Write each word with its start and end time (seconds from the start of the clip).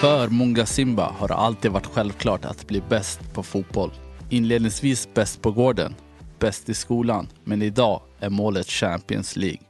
För 0.00 0.28
Munga 0.28 0.66
Simba 0.66 1.10
har 1.18 1.28
det 1.28 1.34
alltid 1.34 1.70
varit 1.70 1.86
självklart 1.86 2.44
att 2.44 2.66
bli 2.66 2.82
bäst 2.88 3.32
på 3.34 3.42
fotboll. 3.42 3.90
Inledningsvis 4.30 5.08
bäst 5.14 5.42
på 5.42 5.52
gården, 5.52 5.94
bäst 6.38 6.68
i 6.68 6.74
skolan, 6.74 7.28
men 7.44 7.62
idag 7.62 8.02
är 8.20 8.30
målet 8.30 8.66
Champions 8.66 9.36
League. 9.36 9.60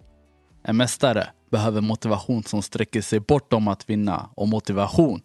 En 0.62 0.76
mästare 0.76 1.26
behöver 1.50 1.80
motivation 1.80 2.42
som 2.42 2.62
sträcker 2.62 3.02
sig 3.02 3.20
bortom 3.20 3.68
att 3.68 3.90
vinna 3.90 4.30
och 4.34 4.48
motivation, 4.48 5.20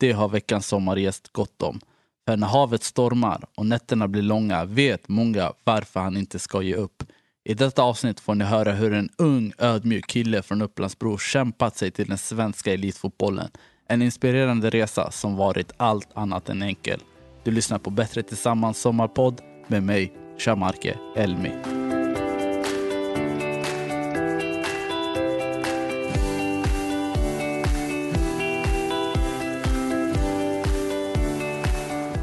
det 0.00 0.12
har 0.12 0.28
veckans 0.28 0.66
sommargäst 0.66 1.32
gott 1.32 1.62
om. 1.62 1.80
För 2.28 2.36
när 2.36 2.46
havet 2.46 2.82
stormar 2.82 3.44
och 3.56 3.66
nätterna 3.66 4.08
blir 4.08 4.22
långa 4.22 4.64
vet 4.64 5.08
många 5.08 5.52
varför 5.64 6.00
han 6.00 6.16
inte 6.16 6.38
ska 6.38 6.62
ge 6.62 6.74
upp. 6.74 7.02
I 7.44 7.54
detta 7.54 7.82
avsnitt 7.82 8.20
får 8.20 8.34
ni 8.34 8.44
höra 8.44 8.72
hur 8.72 8.92
en 8.92 9.10
ung 9.18 9.52
ödmjuk 9.58 10.06
kille 10.06 10.42
från 10.42 10.62
Upplandsbro 10.62 11.18
kämpat 11.18 11.76
sig 11.76 11.90
till 11.90 12.08
den 12.08 12.18
svenska 12.18 12.72
elitfotbollen. 12.72 13.50
En 13.90 14.02
inspirerande 14.02 14.70
resa 14.70 15.10
som 15.10 15.36
varit 15.36 15.72
allt 15.76 16.08
annat 16.14 16.48
än 16.48 16.62
enkel. 16.62 17.00
Du 17.44 17.50
lyssnar 17.50 17.78
på 17.78 17.90
Bättre 17.90 18.22
Tillsammans 18.22 18.80
sommarpodd 18.80 19.40
med 19.66 19.82
mig, 19.82 20.12
Shamarke 20.38 20.98
Elmi. 21.16 21.50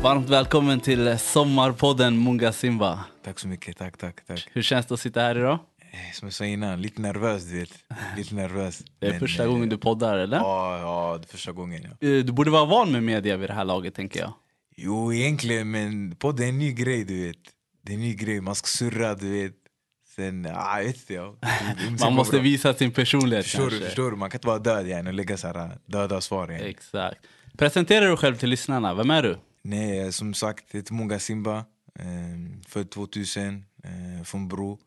Varmt 0.04 0.30
välkommen 0.30 0.80
till 0.80 1.20
sommarpodden 1.20 2.24
Munga 2.24 2.52
Simba. 2.52 3.00
Tack 3.24 3.40
så 3.40 3.48
mycket. 3.48 3.78
Tack, 3.78 3.98
tack, 3.98 4.26
tack. 4.28 4.50
Hur 4.54 4.62
känns 4.62 4.86
det 4.86 4.94
att 4.94 5.00
sitta 5.00 5.22
här 5.22 5.38
idag? 5.38 5.60
Eh, 6.08 6.14
Som 6.14 6.26
jag 6.26 6.34
sa 6.34 6.46
innan, 6.46 6.82
lite 6.82 7.02
nervös 7.02 7.44
du 7.44 7.60
vet. 7.60 7.70
Lite 8.18 8.36
nervös. 8.36 8.84
Det 9.00 9.08
är 9.08 9.12
Men, 9.12 9.20
första 9.20 9.44
eh, 9.44 9.50
gången 9.50 9.70
du 9.70 9.78
poddar 9.78 10.18
eller? 10.18 10.38
Ja, 10.38 10.80
ja, 10.80 11.18
det 11.18 11.26
är 11.26 11.32
första 11.32 11.52
gången. 11.52 11.82
Ja. 12.00 12.08
Eh, 12.08 12.24
Du 12.26 12.32
borde 12.32 12.52
vara 12.52 12.66
van 12.66 12.92
med 12.92 13.04
media 13.04 13.38
vid 13.38 13.50
det 13.50 13.54
här 13.54 13.66
laget 13.66 13.96
tänker 13.96 14.20
jag. 14.20 14.34
Jo, 14.78 15.14
egentligen, 15.14 15.72
men 15.72 16.16
podden 16.16 16.46
är 16.46 16.50
en 16.50 16.60
ny 16.60 16.74
grej 16.74 17.04
du 17.04 17.28
vet. 17.28 17.38
Det 17.82 17.92
är 17.92 17.96
en 17.96 18.02
ny 18.02 18.14
grej, 18.16 18.42
man 18.42 18.56
ska 18.56 18.68
surra 18.68 19.16
du 19.16 19.32
vet. 19.32 19.54
Sen, 20.16 20.46
jag 20.46 20.84
vet 20.84 20.96
inte 20.96 21.14
jag. 21.14 21.38
Man 22.02 22.14
måste 22.14 22.40
visa 22.40 22.74
sin 22.74 22.92
personlighet 22.92 23.46
Förstår 23.46 23.64
du? 23.64 23.70
kanske. 23.70 23.86
Förstår 23.86 24.12
du? 24.12 24.18
Man 24.18 24.30
kan 24.30 24.38
inte 24.38 24.48
vara 24.48 24.60
död 24.60 24.86
igen 24.88 25.08
och 25.08 25.14
lägga 25.14 25.38
så 25.38 25.48
här 25.48 25.78
döda 25.86 26.22
svar 26.22 26.52
igen. 26.52 26.66
Exakt. 26.66 27.20
Presentera 27.58 28.06
dig 28.06 28.18
själv 28.18 28.36
till 28.36 28.50
lyssnarna. 28.50 28.94
Vem 28.94 29.12
är 29.12 29.24
du? 29.24 29.38
Nej, 29.64 30.14
som 30.14 30.34
sagt, 30.34 30.64
jag 30.72 30.80
heter 30.80 30.94
Munga 30.94 31.20
Simba. 31.20 31.58
Eh, 32.00 32.06
född 32.68 32.90
2000, 32.92 33.66
eh, 33.84 34.24
från 34.24 34.48
Bro. 34.48 34.80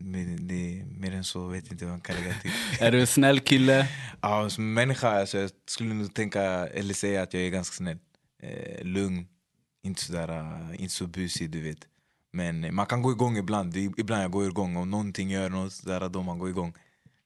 Men 0.00 0.46
det, 0.48 0.84
mer 0.98 1.12
än 1.12 1.24
så 1.24 1.46
vet 1.46 1.64
jag 1.64 1.74
inte 1.74 1.84
vad 1.84 1.92
man 1.92 2.00
kan 2.00 2.16
lägga 2.16 2.34
till. 2.34 2.50
Är 2.80 2.92
du 2.92 3.00
en 3.00 3.06
snäll 3.06 3.40
kille? 3.40 3.88
Ja, 4.20 4.50
som 4.50 4.74
människa 4.74 5.08
alltså, 5.08 5.38
jag 5.38 5.50
skulle 5.66 5.94
nog 5.94 6.14
tänka, 6.14 6.42
eller 6.66 6.94
säga 6.94 7.22
att 7.22 7.34
jag 7.34 7.42
är 7.42 7.50
ganska 7.50 7.74
snäll. 7.74 7.98
Eh, 8.42 8.84
lugn, 8.84 9.26
inte, 9.82 10.02
sådär, 10.02 10.30
uh, 10.30 10.82
inte 10.82 10.94
så 10.94 11.06
busig 11.06 11.50
du 11.50 11.62
vet. 11.62 11.86
Men 12.32 12.64
eh, 12.64 12.72
man 12.72 12.86
kan 12.86 13.02
gå 13.02 13.12
igång 13.12 13.36
ibland, 13.36 13.76
ibland 13.76 14.22
jag 14.22 14.30
går 14.30 14.46
igång 14.46 14.76
om 14.76 14.90
någonting 14.90 15.30
gör 15.30 15.50
något 15.50 15.72
sådär 15.72 16.08
då 16.08 16.22
man 16.22 16.38
går 16.38 16.48
igång. 16.48 16.74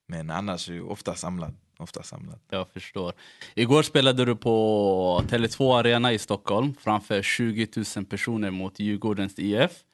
Men 0.08 0.30
annars 0.30 0.70
ofta 0.70 1.14
samlad. 1.14 1.54
Ofta 1.78 2.02
samlad. 2.02 2.38
Jag 2.50 2.68
förstår. 2.68 3.12
Igår 3.54 3.82
spelade 3.82 4.24
du 4.24 4.36
på 4.36 5.24
Tele2 5.28 5.78
Arena 5.78 6.12
i 6.12 6.18
Stockholm 6.18 6.74
framför 6.80 7.22
20 7.22 7.68
000 7.96 8.04
personer 8.04 8.50
mot 8.50 8.80
Djurgårdens 8.80 9.38
IF. 9.38 9.84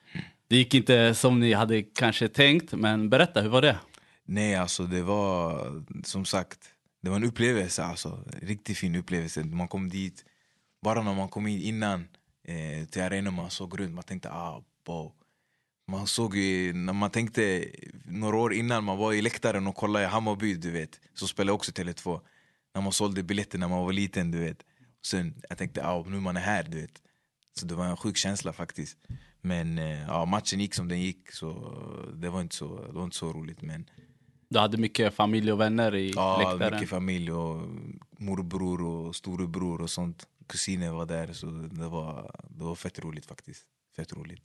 Det 0.48 0.56
gick 0.56 0.74
inte 0.74 1.14
som 1.14 1.40
ni 1.40 1.52
hade 1.52 1.82
kanske 1.82 2.28
tänkt, 2.28 2.72
men 2.72 3.10
berätta, 3.10 3.40
hur 3.40 3.48
var 3.48 3.62
det? 3.62 3.78
Nej 4.24 4.54
alltså 4.54 4.84
det 4.84 5.02
var 5.02 5.84
som 6.04 6.24
sagt, 6.24 6.58
det 7.02 7.10
var 7.10 7.16
en 7.16 7.24
upplevelse 7.24 7.84
alltså. 7.84 8.24
Riktigt 8.42 8.78
fin 8.78 8.96
upplevelse. 8.96 9.44
Man 9.44 9.68
kom 9.68 9.88
dit, 9.88 10.24
bara 10.82 11.02
när 11.02 11.14
man 11.14 11.28
kom 11.28 11.46
in 11.46 11.60
innan 11.60 12.08
eh, 12.44 12.86
till 12.88 13.02
arenan 13.02 13.34
man 13.34 13.50
såg 13.50 13.80
runt, 13.80 13.94
man 13.94 14.04
tänkte 14.04 14.30
ah, 14.30 14.62
wow. 14.86 15.12
Man 15.90 16.06
såg 16.06 16.36
ju, 16.36 16.72
när 16.72 16.92
man 16.92 17.10
tänkte 17.10 17.64
några 18.04 18.36
år 18.36 18.54
innan 18.54 18.84
man 18.84 18.98
var 18.98 19.12
i 19.12 19.22
läktaren 19.22 19.66
och 19.66 19.76
kollade 19.76 20.04
i 20.04 20.08
Hammarby, 20.08 20.54
du 20.54 20.70
vet. 20.70 21.00
Så 21.14 21.26
spelade 21.26 21.50
jag 21.50 21.54
också 21.54 21.72
Tele2. 21.72 22.20
När 22.74 22.82
man 22.82 22.92
sålde 22.92 23.22
biljetter 23.22 23.58
när 23.58 23.68
man 23.68 23.84
var 23.84 23.92
liten, 23.92 24.30
du 24.30 24.38
vet. 24.38 24.62
Sen 25.06 25.42
jag 25.48 25.58
tänkte, 25.58 25.86
ah, 25.86 26.04
nu 26.06 26.20
man 26.20 26.36
är 26.36 26.40
här, 26.40 26.62
du 26.62 26.80
vet. 26.80 27.02
Så 27.60 27.66
det 27.66 27.74
var 27.74 27.86
en 27.86 27.96
sjuk 27.96 28.16
känsla 28.16 28.52
faktiskt. 28.52 28.96
Men 29.40 29.78
eh, 29.78 30.02
ja, 30.06 30.24
matchen 30.24 30.60
gick 30.60 30.74
som 30.74 30.88
den 30.88 31.00
gick, 31.00 31.32
så 31.32 31.72
det 32.14 32.28
var 32.30 32.40
inte 32.40 32.56
så, 32.56 32.80
det 32.86 32.92
var 32.92 33.04
inte 33.04 33.16
så 33.16 33.32
roligt. 33.32 33.62
Men 33.62 33.90
Du 34.48 34.58
hade 34.58 34.76
mycket 34.76 35.14
familj 35.14 35.52
och 35.52 35.60
vänner 35.60 35.94
i 35.94 36.10
Ja, 36.16 36.38
läktaren. 36.38 36.74
mycket 36.74 36.88
familj 36.88 37.32
och 37.32 37.68
morbror 38.18 38.82
och 38.82 39.16
storebror 39.16 39.82
och 39.82 39.90
sånt. 39.90 40.26
Kusiner 40.46 40.90
var 40.90 41.06
där, 41.06 41.32
så 41.32 41.46
det 41.46 41.88
var, 41.88 42.30
det 42.48 42.64
var 42.64 42.74
fett 42.74 42.98
roligt 42.98 43.26
faktiskt. 43.26 43.62
Fett 43.96 44.12
roligt. 44.12 44.42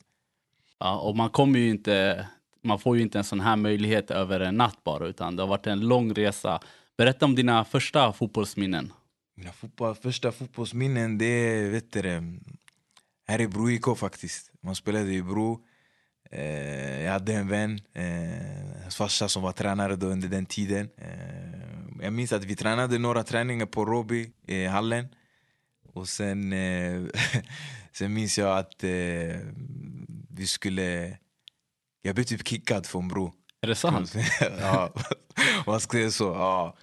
Ja, 0.79 0.99
och 0.99 1.15
man 1.17 1.29
kommer 1.29 1.59
ju 1.59 1.69
inte, 1.69 2.27
man 2.61 2.79
får 2.79 2.97
ju 2.97 3.03
inte 3.03 3.17
en 3.17 3.23
sån 3.23 3.39
här 3.39 3.55
möjlighet 3.55 4.11
över 4.11 4.39
en 4.39 4.55
natt 4.55 4.83
bara, 4.83 5.07
utan 5.07 5.35
det 5.35 5.43
har 5.43 5.47
varit 5.47 5.67
en 5.67 5.87
lång 5.87 6.13
resa. 6.13 6.59
Berätta 6.97 7.25
om 7.25 7.35
dina 7.35 7.65
första 7.65 8.13
fotbollsminnen. 8.13 8.93
Mina 9.35 9.51
fotboll, 9.51 9.95
första 9.95 10.31
fotbollsminnen, 10.31 11.17
det 11.17 11.25
är, 11.25 11.69
vet 11.69 11.91
du 11.91 12.01
här 13.27 13.41
i 13.41 13.47
Bro 13.47 13.69
IK 13.69 13.97
faktiskt. 13.97 14.51
Man 14.61 14.75
spelade 14.75 15.13
i 15.13 15.21
Bro. 15.21 15.65
Eh, 16.31 17.01
jag 17.01 17.11
hade 17.11 17.33
en 17.33 17.47
vän, 17.47 17.81
eh, 17.93 18.89
farsa 18.89 19.29
som 19.29 19.43
var 19.43 19.51
tränare 19.51 19.95
då 19.95 20.07
under 20.07 20.27
den 20.27 20.45
tiden. 20.45 20.89
Eh, 20.97 22.03
jag 22.03 22.13
minns 22.13 22.33
att 22.33 22.43
vi 22.43 22.55
tränade 22.55 22.97
några 22.99 23.23
träningar 23.23 23.65
på 23.65 23.85
Roby 23.85 24.31
i 24.47 24.65
hallen. 24.65 25.07
Och 25.93 26.09
sen, 26.09 26.53
eh, 26.53 27.03
sen 27.91 28.13
minns 28.13 28.37
jag 28.37 28.57
att 28.57 28.83
eh, 28.83 29.39
vi 30.29 30.47
skulle... 30.47 31.17
Jag 32.01 32.15
blev 32.15 32.25
typ 32.25 32.47
kickad 32.47 32.85
från 32.85 33.07
Bro. 33.07 33.33
Är 33.61 33.67
det 33.67 33.75
sant? 33.75 34.15
ja, 34.59 34.93
man 35.65 35.79
ska 35.79 35.97
säga 35.97 36.11
så. 36.11 36.23
Ja. 36.23 36.75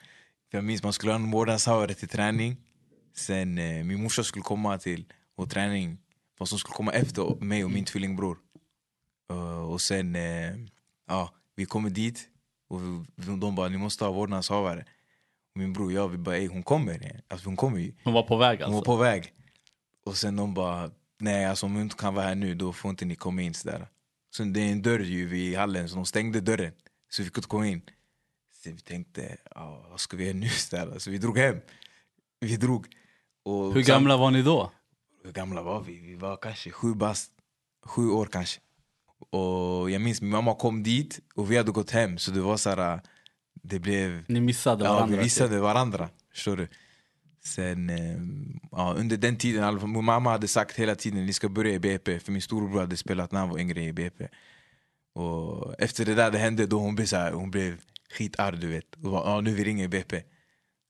För 0.51 0.59
Jag 0.59 0.65
minns 0.65 0.83
man 0.83 0.93
skulle 0.93 1.13
ha 1.13 1.17
en 1.17 1.23
månadshavare 1.23 1.95
till 1.95 2.09
träning. 2.09 2.57
Sen 3.17 3.59
eh, 3.59 3.85
min 3.85 4.03
morsa 4.03 4.25
skulle 4.25 4.43
komma 4.43 4.79
till 4.79 5.05
och 5.37 5.51
träning. 5.51 5.99
Fast 6.41 6.53
hon 6.53 6.59
skulle 6.59 6.75
komma 6.75 6.93
efter 6.93 7.45
mig 7.45 7.65
och 7.65 7.71
min 7.71 7.85
tvillingbror. 7.85 8.39
Uh, 9.33 9.73
och 9.73 9.81
sen, 9.81 10.17
eh, 10.17 10.57
ja, 11.07 11.35
vi 11.57 11.67
kommer 11.67 11.91
dit 11.91 12.29
och 12.69 12.83
vi, 12.83 13.05
de 13.37 13.55
bara 13.55 13.69
ni 13.69 13.79
måste 13.79 14.05
ha 14.05 14.13
vårdnadshavare. 14.13 14.85
Min 15.55 15.73
bror 15.73 15.85
och 15.85 15.93
jag 15.93 16.09
vi 16.09 16.19
bara 16.19 16.37
ey 16.37 16.47
hon 16.49 16.63
kommer. 16.63 17.23
Alltså, 17.29 17.49
hon 17.49 17.57
kommer 17.57 17.79
ju. 17.79 17.93
Hon 18.05 18.15
var 18.15 18.23
på 18.23 18.37
väg 18.37 18.59
Hon 18.59 18.65
alltså? 18.65 18.77
var 18.77 18.97
på 18.97 19.03
väg. 19.03 19.33
Och 20.05 20.17
sen 20.17 20.37
de 20.37 20.55
bara, 20.55 20.91
nej 21.19 21.45
alltså 21.45 21.67
om 21.67 21.73
hon 21.73 21.83
inte 21.83 21.97
kan 21.97 22.15
vara 22.15 22.27
här 22.27 22.35
nu 22.35 22.55
då 22.55 22.73
får 22.73 22.91
inte 22.91 23.05
ni 23.05 23.17
komma 23.17 23.43
in. 23.43 23.55
Sådär. 23.55 23.89
Så 24.31 24.45
det 24.45 24.61
är 24.61 24.73
en 24.73 24.83
dörr 24.83 25.01
ju 25.01 25.27
vid 25.27 25.59
hallen, 25.59 25.89
så 25.89 25.97
de 25.97 26.05
stängde 26.05 26.41
dörren. 26.41 26.73
Så 27.11 27.23
vi 27.23 27.29
kunde 27.29 27.39
inte 27.39 27.49
komma 27.49 27.67
in. 27.67 27.83
Så 28.65 28.71
vi 28.71 28.81
tänkte, 28.81 29.37
ja, 29.55 29.87
vad 29.91 30.01
ska 30.01 30.17
vi 30.17 30.25
göra 30.25 30.37
nu? 30.37 30.49
Sådär. 30.49 30.99
Så 30.99 31.11
vi 31.11 31.19
drog 31.19 31.39
hem. 31.39 31.61
Vi 32.41 32.57
drog. 32.57 32.87
Och 33.45 33.75
Hur 33.75 33.83
gamla 33.83 34.17
var 34.17 34.31
ni 34.31 34.43
då? 34.43 34.73
Hur 35.25 35.33
gamla 35.33 35.63
var 35.63 35.81
vi? 35.81 36.01
Vi 36.01 36.15
var 36.15 36.37
kanske 36.37 36.71
sju 36.71 36.95
bast. 36.95 37.31
Sju 37.87 38.11
år 38.11 38.27
kanske. 38.27 38.61
Och 39.31 39.91
jag 39.91 40.01
minns 40.01 40.21
min 40.23 40.31
mamma 40.31 40.55
kom 40.55 40.83
dit 40.83 41.21
och 41.35 41.51
vi 41.51 41.57
hade 41.57 41.73
gått 41.73 41.91
hem. 41.91 42.19
Så 42.19 42.31
det 42.31 42.41
var 42.41 42.57
så 42.57 42.71
här, 42.71 43.01
det 43.63 43.79
blev... 43.79 44.25
Ni 44.29 44.41
missade 44.41 44.85
Ja, 44.85 44.93
varandra? 44.93 45.17
vi 45.17 45.23
visade 45.23 45.61
varandra. 45.61 46.09
Förstår 46.33 46.57
du? 46.57 46.69
Sen, 47.45 47.91
eh, 47.91 48.17
ja, 48.73 48.95
under 48.99 49.17
den 49.17 49.37
tiden, 49.37 49.65
alltså, 49.65 49.87
min 49.87 50.05
mamma 50.05 50.31
hade 50.31 50.49
sagt 50.49 50.77
hela 50.77 50.95
tiden 50.95 51.27
ni 51.27 51.33
ska 51.33 51.49
börja 51.49 51.75
i 51.75 51.79
BP. 51.79 52.21
För 52.21 52.33
min 52.33 52.43
storebror 52.43 52.81
hade 52.81 52.97
spelat 52.97 53.33
när 53.33 53.41
han 53.41 53.49
var 53.49 53.59
yngre 53.59 53.83
i 53.83 53.93
BP. 53.93 54.29
Och 55.15 55.75
efter 55.81 56.05
det 56.05 56.15
där 56.15 56.31
det 56.31 56.39
hände, 56.39 56.67
då 56.67 56.79
hon 56.79 56.95
blev, 56.95 57.07
så 57.07 57.17
här, 57.17 57.33
hon 57.33 57.51
blev 57.51 57.81
skitarg. 58.11 58.57
Du 58.59 58.67
vet. 58.69 58.95
Och 58.95 59.01
bara, 59.11 59.31
ja, 59.31 59.41
nu 59.41 59.55
vi 59.55 59.65
ringer 59.65 59.89
BP. 59.89 60.23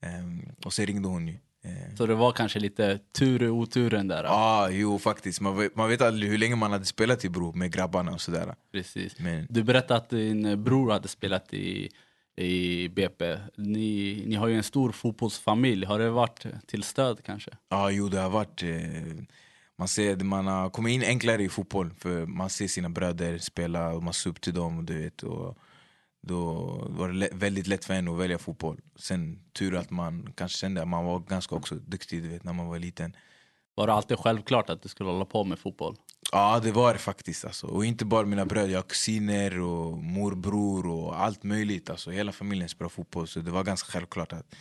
Ehm, 0.03 0.43
och 0.65 0.73
så 0.73 0.83
ringde 0.83 1.09
hon 1.09 1.29
ju. 1.29 1.39
Ehm, 1.65 1.97
Så 1.97 2.07
det 2.07 2.15
var 2.15 2.33
kanske 2.33 2.59
lite 2.61 2.99
tur 3.19 3.43
i 3.43 3.49
oturen 3.49 4.09
där? 4.09 4.25
Ja, 4.25 4.31
ah, 4.31 4.69
jo 4.71 4.99
faktiskt. 4.99 5.41
Man 5.41 5.57
vet, 5.57 5.77
man 5.77 5.89
vet 5.89 6.01
aldrig 6.03 6.31
hur 6.31 6.39
länge 6.39 6.57
man 6.57 6.73
hade 6.73 6.85
spelat 6.85 7.25
i 7.25 7.29
Bro 7.29 7.53
med 7.53 7.73
grabbarna 7.73 8.13
och 8.13 8.21
sådär. 8.21 8.55
Precis. 8.73 9.19
Men 9.19 9.47
Du 9.51 9.63
berättade 9.63 9.99
att 9.99 10.11
din 10.11 10.65
bror 10.65 10.91
hade 10.91 11.09
spelat 11.09 11.55
i, 11.55 11.91
i 12.37 12.89
BP. 12.89 13.37
Ni, 13.57 14.23
ni 14.27 14.35
har 14.35 14.49
ju 14.49 14.57
en 14.57 14.63
stor 14.63 14.93
fotbollsfamilj. 14.93 15.87
Har 15.87 15.99
det 15.99 16.11
varit 16.11 16.47
till 16.67 16.83
stöd 16.83 17.25
kanske? 17.25 17.51
ja, 17.69 17.91
jo 17.91 18.09
det 18.09 18.19
har 18.21 18.31
varit... 18.31 18.63
Eh, 18.63 19.25
man 19.79 19.89
ser 19.89 20.17
man 20.17 20.47
har 20.47 20.71
kommit 20.71 20.93
in 20.95 21.03
enklare 21.03 21.43
i 21.43 21.49
fotboll. 21.49 21.91
För 21.99 22.27
man 22.27 22.51
ser 22.51 22.69
sina 22.69 22.89
bröder 22.89 23.39
spela 23.39 23.93
och 23.93 24.03
man 24.03 24.15
ser 24.15 24.31
upp 24.31 24.41
till 24.41 24.55
dem. 24.55 24.87
Du 24.87 25.03
vet, 25.03 25.23
och 25.23 25.59
då 26.23 26.65
var 26.89 27.09
det 27.09 27.29
väldigt 27.33 27.67
lätt 27.67 27.85
för 27.85 27.95
en 27.95 28.09
att 28.09 28.19
välja 28.19 28.39
fotboll. 28.39 28.81
Sen 28.97 29.39
tur 29.53 29.75
att 29.75 29.91
man 29.91 30.33
kanske 30.37 30.59
kände 30.59 30.83
att 30.83 30.89
man 30.89 31.05
var 31.05 31.19
ganska 31.19 31.55
också 31.55 31.75
duktig 31.75 32.23
du 32.23 32.29
vet, 32.29 32.45
när 32.45 32.53
man 32.53 32.67
var 32.67 32.79
liten. 32.79 33.17
Var 33.75 33.87
det 33.87 33.93
alltid 33.93 34.19
självklart 34.19 34.71
att 34.71 34.83
du 34.83 34.89
skulle 34.89 35.11
hålla 35.11 35.25
på 35.25 35.45
med 35.45 35.59
fotboll? 35.59 35.97
Ja, 36.33 36.61
det 36.63 36.73
var 36.73 36.93
det 36.93 36.99
faktiskt. 36.99 37.45
Alltså. 37.45 37.67
Och 37.67 37.85
inte 37.85 38.05
bara 38.05 38.27
mina 38.27 38.47
bröder, 38.47 38.69
jag 38.73 38.79
har 38.79 38.89
kusiner 38.89 39.61
och 39.61 39.99
morbror 39.99 40.87
och 40.87 41.21
allt 41.21 41.43
möjligt. 41.43 41.91
Alltså, 41.91 42.11
hela 42.11 42.33
familjen 42.33 42.69
spelar 42.69 42.89
fotboll, 42.89 43.29
så 43.29 43.41
det 43.41 43.51
var 43.51 43.65
ganska 43.65 43.93
självklart 43.93 44.33
att 44.33 44.55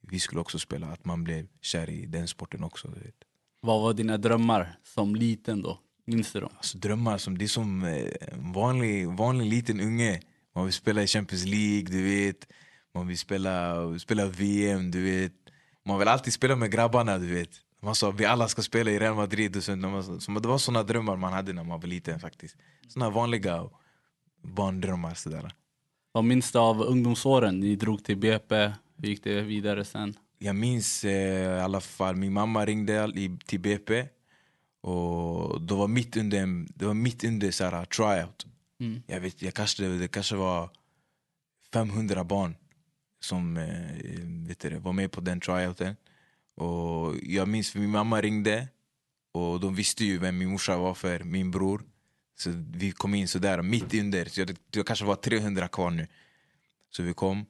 vi 0.00 0.20
skulle 0.20 0.40
också 0.40 0.58
spela. 0.58 0.86
Att 0.86 1.04
man 1.04 1.24
blev 1.24 1.46
kär 1.60 1.90
i 1.90 2.06
den 2.06 2.28
sporten 2.28 2.64
också. 2.64 2.88
Du 2.88 3.00
vet. 3.00 3.14
Vad 3.60 3.80
var 3.82 3.94
dina 3.94 4.16
drömmar 4.16 4.78
som 4.82 5.14
liten 5.14 5.62
då? 5.62 5.78
Minns 6.04 6.32
du 6.32 6.40
dem? 6.40 6.50
Alltså, 6.56 6.78
drömmar, 6.78 7.18
som, 7.18 7.38
det 7.38 7.44
är 7.44 7.48
som 7.48 7.84
eh, 7.84 8.04
en 8.20 8.52
vanlig, 8.52 9.08
vanlig 9.08 9.46
liten 9.46 9.80
unge. 9.80 10.20
Man 10.58 10.64
vill 10.64 10.74
spela 10.74 11.02
i 11.02 11.06
Champions 11.06 11.44
League, 11.44 11.86
du 11.90 12.02
vet. 12.02 12.46
Man 12.94 13.06
vill 13.06 13.18
spela, 13.18 13.74
spela 13.98 14.26
VM, 14.26 14.90
du 14.90 15.02
vet. 15.02 15.32
Man 15.84 15.98
vill 15.98 16.08
alltid 16.08 16.32
spela 16.32 16.56
med 16.56 16.70
grabbarna, 16.70 17.18
du 17.18 17.34
vet. 17.34 17.50
Man 17.82 17.94
sa 17.94 18.10
vi 18.10 18.24
alla 18.24 18.48
ska 18.48 18.62
spela 18.62 18.90
i 18.90 18.98
Real 18.98 19.14
Madrid. 19.14 19.56
Och 19.56 19.64
så, 19.64 20.20
så, 20.20 20.32
det 20.32 20.48
var 20.48 20.58
såna 20.58 20.82
drömmar 20.82 21.16
man 21.16 21.32
hade 21.32 21.52
när 21.52 21.64
man 21.64 21.80
var 21.80 21.86
liten. 21.86 22.20
faktiskt. 22.20 22.56
Såna 22.88 23.10
vanliga 23.10 23.70
barndrömmar. 24.42 25.14
Sådär. 25.14 25.52
Vad 26.12 26.24
minns 26.24 26.52
du 26.52 26.58
av 26.58 26.82
ungdomsåren? 26.82 27.60
Ni 27.60 27.76
drog 27.76 28.04
till 28.04 28.16
BP. 28.16 28.72
Hur 28.96 29.08
gick 29.08 29.24
det 29.24 29.42
vidare 29.42 29.84
sen? 29.84 30.14
Jag 30.38 30.56
minns 30.56 31.04
eh, 31.04 31.58
i 31.58 31.60
alla 31.60 31.80
fall, 31.80 32.16
min 32.16 32.32
mamma 32.32 32.66
ringde 32.66 33.12
till 33.46 33.60
BP. 33.60 34.06
Och 34.80 35.60
det 35.60 35.74
var 35.74 35.88
mitt 35.88 36.16
under, 36.16 36.66
det 36.78 36.86
var 36.86 36.94
mitt 36.94 37.24
under 37.24 37.50
så 37.50 37.64
här, 37.64 37.84
tryout. 37.84 38.46
Mm. 38.80 39.02
Jag 39.06 39.20
vet, 39.20 39.42
jag 39.42 39.54
kanske, 39.54 39.84
det 39.84 40.08
kanske 40.08 40.36
var 40.36 40.70
500 41.72 42.24
barn 42.24 42.56
som 43.20 43.56
eh, 43.56 44.48
vet 44.48 44.58
du, 44.58 44.78
var 44.78 44.92
med 44.92 45.12
på 45.12 45.20
den 45.20 45.40
tryouten. 45.40 45.96
Och 46.54 47.14
jag 47.22 47.48
minns 47.48 47.74
min 47.74 47.90
mamma 47.90 48.20
ringde 48.20 48.68
och 49.32 49.60
de 49.60 49.74
visste 49.74 50.04
ju 50.04 50.18
vem 50.18 50.38
min 50.38 50.50
morsa 50.50 50.76
var 50.76 50.94
för 50.94 51.20
min 51.20 51.50
bror. 51.50 51.82
Så 52.38 52.50
vi 52.70 52.92
kom 52.92 53.14
in 53.14 53.28
sådär 53.28 53.62
mitt 53.62 53.94
under, 53.94 54.24
så 54.24 54.40
jag 54.40 54.56
det 54.70 54.82
kanske 54.82 55.04
var 55.04 55.16
300 55.16 55.68
kvar 55.68 55.90
nu. 55.90 56.06
Så 56.90 57.02
vi 57.02 57.14
kom 57.14 57.46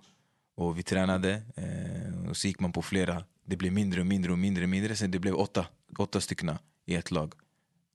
och 0.54 0.78
vi 0.78 0.82
tränade 0.82 1.42
eh, 1.56 2.28
och 2.30 2.36
så 2.36 2.48
gick 2.48 2.60
man 2.60 2.72
på 2.72 2.82
flera. 2.82 3.24
Det 3.44 3.56
blev 3.56 3.72
mindre 3.72 4.00
och 4.00 4.06
mindre 4.06 4.32
och 4.32 4.38
mindre 4.38 4.62
och 4.64 4.70
mindre. 4.70 4.96
Sen 4.96 5.10
det 5.10 5.18
blev 5.18 5.34
åtta, 5.34 5.66
åtta 5.98 6.20
stycken 6.20 6.50
i 6.86 6.94
ett 6.94 7.10
lag. 7.10 7.32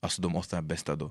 Alltså 0.00 0.22
de 0.22 0.36
åtta 0.36 0.62
bästa 0.62 0.96
då. 0.96 1.10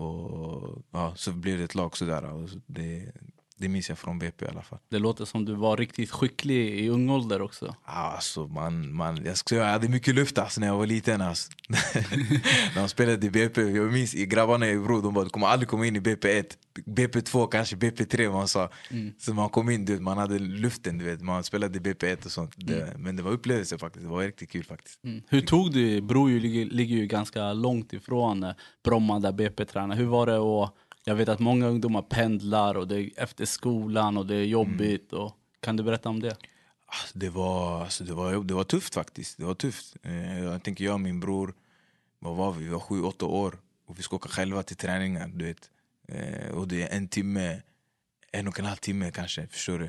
Och 0.00 0.82
ja, 0.90 1.12
så 1.16 1.32
blev 1.32 1.58
det 1.58 1.64
ett 1.64 1.74
lag 1.74 1.96
sådär. 1.96 2.24
Och 2.24 2.48
det, 2.66 3.12
det 3.60 3.68
minns 3.68 3.88
jag 3.88 3.98
från 3.98 4.18
BP 4.18 4.44
i 4.44 4.48
alla 4.48 4.62
fall. 4.62 4.78
Det 4.88 4.98
låter 4.98 5.24
som 5.24 5.44
du 5.44 5.54
var 5.54 5.76
riktigt 5.76 6.10
skicklig 6.10 6.80
i 6.80 6.88
ung 6.88 7.10
ålder 7.10 7.42
också. 7.42 7.74
Alltså, 7.84 8.46
man, 8.46 8.94
man, 8.94 9.24
jag, 9.24 9.36
ska, 9.36 9.56
jag 9.56 9.64
hade 9.64 9.88
mycket 9.88 10.14
luft 10.14 10.38
alltså, 10.38 10.60
när 10.60 10.66
jag 10.66 10.76
var 10.76 10.86
liten. 10.86 11.20
Alltså. 11.20 11.52
när 12.74 12.80
man 12.80 12.88
spelade 12.88 13.26
i 13.26 13.30
BP, 13.30 13.62
jag 13.62 13.92
minns 13.92 14.12
grabbarna 14.12 14.68
i 14.68 14.78
Bro, 14.78 15.00
de 15.00 15.14
bara 15.14 15.24
du 15.24 15.30
kommer 15.30 15.46
aldrig 15.46 15.68
komma 15.68 15.86
in 15.86 15.96
i 15.96 16.00
BP1. 16.00 16.44
BP2, 16.86 17.48
kanske 17.48 17.76
BP3 17.76 18.32
man 18.32 18.48
sa. 18.48 18.70
Mm. 18.90 19.12
Så 19.18 19.34
man 19.34 19.48
kom 19.48 19.70
in, 19.70 19.84
du 19.84 19.92
vet, 19.92 20.02
man 20.02 20.18
hade 20.18 20.38
luften, 20.38 20.98
du 20.98 21.04
vet. 21.04 21.20
man 21.20 21.44
spelade 21.44 21.78
i 21.78 21.80
BP1 21.80 22.24
och 22.24 22.32
sånt. 22.32 22.56
Mm. 22.56 22.66
Det, 22.66 22.98
men 22.98 23.16
det 23.16 23.22
var 23.22 23.30
upplevelse 23.30 23.78
faktiskt, 23.78 24.04
det 24.04 24.10
var 24.10 24.22
riktigt 24.22 24.50
kul 24.50 24.64
faktiskt. 24.64 25.04
Mm. 25.04 25.22
Hur 25.28 25.40
tog 25.40 25.72
du, 25.72 26.00
Bro 26.00 26.26
ligger, 26.26 26.66
ligger 26.66 26.96
ju 26.96 27.06
ganska 27.06 27.52
långt 27.52 27.92
ifrån 27.92 28.42
eh, 28.42 28.52
Bromma 28.84 29.18
där 29.18 29.32
BP 29.32 29.64
tränar. 29.64 29.96
Hur 29.96 30.06
var 30.06 30.26
det 30.26 30.64
att 30.64 30.74
jag 31.04 31.14
vet 31.14 31.28
att 31.28 31.40
många 31.40 31.66
ungdomar 31.66 32.02
pendlar 32.02 32.74
och 32.74 32.88
det 32.88 33.00
är 33.00 33.10
efter 33.16 33.44
skolan 33.44 34.16
och 34.16 34.26
det 34.26 34.34
är 34.34 34.44
jobbigt. 34.44 35.12
Mm. 35.12 35.24
Och, 35.24 35.36
kan 35.60 35.76
du 35.76 35.82
berätta 35.82 36.08
om 36.08 36.20
det? 36.20 36.36
Alltså, 36.86 37.18
det 37.18 37.30
var, 37.30 37.82
alltså, 37.82 38.04
det, 38.04 38.14
var, 38.14 38.44
det 38.44 38.54
var 38.54 38.64
tufft 38.64 38.94
faktiskt. 38.94 39.38
Det 39.38 39.44
var 39.44 39.54
tufft. 39.54 39.96
Eh, 40.02 40.44
jag 40.44 40.62
tänker 40.62 40.84
jag 40.84 40.94
och 40.94 41.00
min 41.00 41.20
bror, 41.20 41.54
vad 42.18 42.36
var 42.36 42.52
vi? 42.52 42.64
Vi 42.64 42.70
var 42.70 42.80
sju, 42.80 43.02
åtta 43.02 43.26
år. 43.26 43.58
Och 43.86 43.98
vi 43.98 44.02
ska 44.02 44.16
åka 44.16 44.28
själva 44.28 44.62
till 44.62 44.76
träningar. 44.76 45.28
Du 45.34 45.44
vet. 45.44 45.70
Eh, 46.08 46.50
och 46.50 46.68
det 46.68 46.82
är 46.82 46.96
en 46.96 47.08
timme, 47.08 47.62
en 48.32 48.48
och 48.48 48.58
en 48.58 48.64
halv 48.64 48.76
timme 48.76 49.10
kanske. 49.10 49.46
Förstår 49.46 49.78
du? 49.78 49.84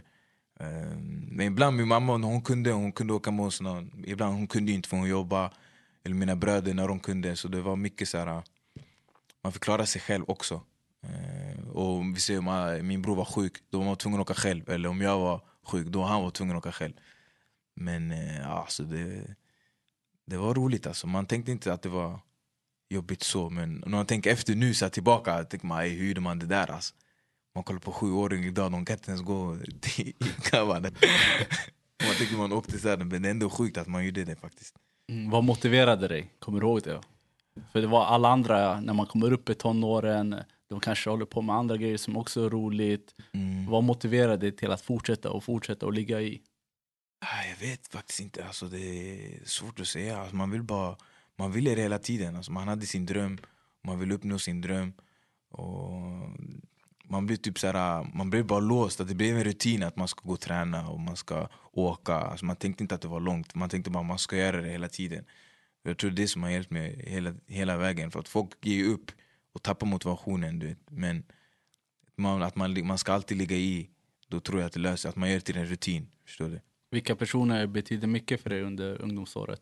Eh, 0.60 0.98
men 1.28 1.48
ibland 1.48 1.78
min 1.78 1.88
mamma, 1.88 2.13
hon 2.13 2.42
kunde, 2.42 2.72
hon 2.72 2.92
kunde 2.92 3.13
åka 3.13 3.31
med 3.31 3.46
oss. 3.46 3.62
Ibland 4.06 4.36
hon 4.36 4.48
kunde 4.48 4.72
inte 4.72 4.90
för 4.90 4.98
hon 4.98 5.10
jobbade. 5.10 5.50
Eller 6.04 6.16
mina 6.16 6.36
bröder 6.36 6.74
när 6.74 6.88
de 6.88 7.00
kunde. 7.00 7.36
Så 7.36 7.48
det 7.48 7.62
var 7.62 7.75
mycket 7.75 8.10
så 8.10 8.18
här, 8.18 8.44
man 9.44 9.52
fick 9.54 9.63
klara 9.63 9.86
sig 9.86 10.02
själv 10.02 10.24
också. 10.28 10.62
Eh, 11.03 11.69
och 11.69 12.15
vi 12.15 12.19
ser 12.19 12.39
om 12.39 12.48
ah, 12.48 12.77
min 12.77 13.01
bror 13.01 13.15
var 13.15 13.25
sjuk, 13.25 13.53
då 13.69 13.77
var 13.77 13.86
man 13.86 13.95
tvungen 13.95 14.19
att 14.19 14.30
åka 14.30 14.42
själv. 14.42 14.69
Eller 14.69 14.89
om 14.89 15.01
jag 15.01 15.19
var 15.19 15.42
sjuk, 15.63 15.88
då 15.88 16.00
var 16.00 16.07
han 16.07 16.24
var 16.24 16.31
tvungen 16.31 16.56
att 16.56 16.65
åka 16.65 16.71
själv. 16.71 16.94
Men 17.75 18.12
eh, 18.12 18.51
alltså 18.51 18.83
det, 18.83 19.36
det 20.25 20.38
var 20.38 20.53
roligt 20.53 20.88
alltså. 20.88 21.07
Man 21.07 21.25
tänkte 21.25 21.51
inte 21.51 21.74
att 21.74 21.81
det 21.81 21.89
var 21.89 22.19
jobbigt 22.89 23.24
så. 23.24 23.50
Men 23.50 23.75
när 23.86 23.98
man 23.98 24.06
tänker 24.06 24.31
efter 24.31 24.56
nu, 24.56 24.74
så 24.74 24.89
tillbaka, 24.89 25.44
tänker 25.44 25.68
man 25.68 25.81
hur 25.81 26.07
gjorde 26.07 26.21
man 26.21 26.39
det 26.39 26.45
där? 26.45 26.71
Alltså. 26.71 26.94
Man 27.56 27.63
kollar 27.63 27.80
på 27.80 27.92
sjuåringar 27.92 28.48
idag, 28.48 28.71
de 28.71 28.86
kan 28.86 28.95
inte 28.95 29.12
ens 29.12 29.21
gå 29.21 29.57
i 29.98 30.13
kammaren. 30.44 30.83
man 32.06 32.15
tänker 32.18 32.38
man 32.38 32.53
åkte 32.53 32.80
så 32.80 32.89
här, 32.89 32.98
men 32.98 33.21
det 33.21 33.30
är 33.30 33.31
ändå 33.31 33.50
sjukt 33.50 33.77
att 33.77 33.88
man 33.88 34.06
gjorde 34.06 34.24
det 34.24 34.36
faktiskt. 34.36 34.75
Mm, 35.09 35.30
vad 35.30 35.44
motiverade 35.44 36.07
dig? 36.07 36.30
Kommer 36.39 36.59
du 36.59 36.68
ihåg 36.68 36.81
det? 36.83 37.01
För 37.71 37.81
det 37.81 37.88
var 37.88 38.06
alla 38.06 38.30
andra, 38.30 38.80
när 38.80 38.94
man 38.94 39.06
kommer 39.06 39.33
upp 39.33 39.50
i 39.50 39.56
tonåren, 39.56 40.36
de 40.72 40.80
kanske 40.80 41.10
håller 41.10 41.26
på 41.26 41.42
med 41.42 41.56
andra 41.56 41.78
grejer 41.78 41.98
som 41.98 42.18
också 42.18 42.46
är 42.46 42.50
roligt. 42.50 43.16
Mm. 43.34 43.66
Vad 43.66 43.84
motiverar 43.84 44.38
dig 44.38 44.52
till 44.52 44.72
att 44.72 44.82
fortsätta 44.82 45.32
och 45.32 45.44
fortsätta 45.44 45.86
och 45.86 45.94
ligga 45.94 46.22
i? 46.22 46.42
Ah, 47.26 47.46
jag 47.50 47.68
vet 47.68 47.88
faktiskt 47.88 48.20
inte. 48.20 48.46
Alltså, 48.46 48.66
det 48.66 48.78
är 48.78 49.46
svårt 49.46 49.80
att 49.80 49.88
säga. 49.88 50.20
Alltså, 50.20 50.36
man 50.36 50.52
vill 50.52 50.64
bara 50.64 50.98
man 51.38 51.52
ville 51.52 51.76
det 51.76 51.82
hela 51.82 52.00
tiden. 52.00 52.36
Alltså, 52.36 52.52
man 52.52 52.68
hade 52.68 52.86
sin 52.86 53.06
dröm, 53.06 53.38
man 53.84 54.00
ville 54.00 54.14
uppnå 54.14 54.40
sin 54.40 54.62
dröm. 54.62 54.94
Och 55.52 55.92
man 57.04 57.26
blev 57.26 57.38
typ 57.38 57.60
såhär, 57.60 58.08
man 58.14 58.30
blev 58.30 58.46
bara 58.46 58.60
låst. 58.60 59.02
Att 59.02 59.08
det 59.08 59.16
blev 59.16 59.38
en 59.38 59.44
rutin 59.44 59.84
att 59.84 59.96
man 59.96 60.08
ska 60.08 60.28
gå 60.28 60.34
och 60.34 60.40
träna 60.40 60.90
och 60.90 61.00
man 61.00 61.16
ska 61.16 61.50
åka. 61.72 62.16
Alltså, 62.16 62.46
man 62.46 62.56
tänkte 62.56 62.84
inte 62.84 62.96
att 62.96 63.02
det 63.02 63.08
var 63.08 63.20
långt. 63.20 63.56
Man 63.56 63.70
tänkte 63.70 63.92
bara 63.92 64.00
att 64.00 64.06
man 64.06 64.20
ska 64.20 64.38
göra 64.38 64.62
det 64.62 64.70
hela 64.70 64.90
tiden. 64.90 65.26
Jag 65.84 65.98
tror 65.98 66.12
det 66.12 66.16
är 66.16 66.24
det 66.24 66.28
som 66.28 66.44
har 66.44 66.50
hjälpt 66.50 66.72
mig 66.72 67.04
hela, 67.08 67.34
hela 67.48 67.78
vägen. 67.78 68.12
För 68.12 68.20
att 68.20 68.28
folk 68.28 68.66
ger 68.66 68.86
upp 68.86 69.12
och 69.53 69.63
tappar 69.63 69.88
motivationen. 69.88 70.59
Du 70.59 70.68
vet. 70.68 70.77
Men 70.89 71.24
man, 72.15 72.44
att 72.44 72.56
man, 72.56 72.86
man 72.88 72.98
ska 72.98 73.13
alltid 73.13 73.38
ligga 73.38 73.56
i, 73.56 73.89
då 74.27 74.39
tror 74.39 74.59
jag 74.59 74.68
att 74.68 74.74
det 74.74 74.80
löser 74.80 75.09
Att 75.09 75.15
man 75.15 75.30
gör 75.30 75.36
det 75.36 75.42
till 75.42 75.57
en 75.57 75.65
rutin. 75.65 76.07
Förstår 76.25 76.50
du? 76.50 76.62
Vilka 76.92 77.15
personer 77.15 77.68
betyder 77.68 78.07
mycket 78.07 78.42
för 78.42 78.50
dig 78.50 78.62
under 78.62 79.01
ungdomsåret? 79.01 79.62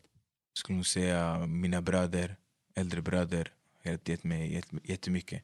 Jag 0.52 0.58
skulle 0.58 0.76
nog 0.76 0.86
säga 0.86 1.46
mina 1.46 1.82
bröder, 1.82 2.36
äldre 2.74 3.02
bröder 3.02 3.52
har 3.84 3.98
gett 4.04 4.24
mig 4.24 4.62
jättemycket. 4.82 5.42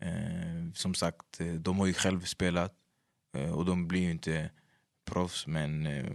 Eh, 0.00 0.72
som 0.74 0.94
sagt, 0.94 1.40
eh, 1.40 1.46
de 1.46 1.78
har 1.78 1.86
ju 1.86 1.92
själv 1.92 2.20
spelat 2.20 2.74
eh, 3.36 3.50
och 3.50 3.64
de 3.64 3.88
blir 3.88 4.00
ju 4.00 4.10
inte 4.10 4.50
proffs. 5.04 5.46
Men 5.46 5.86
eh, 5.86 6.10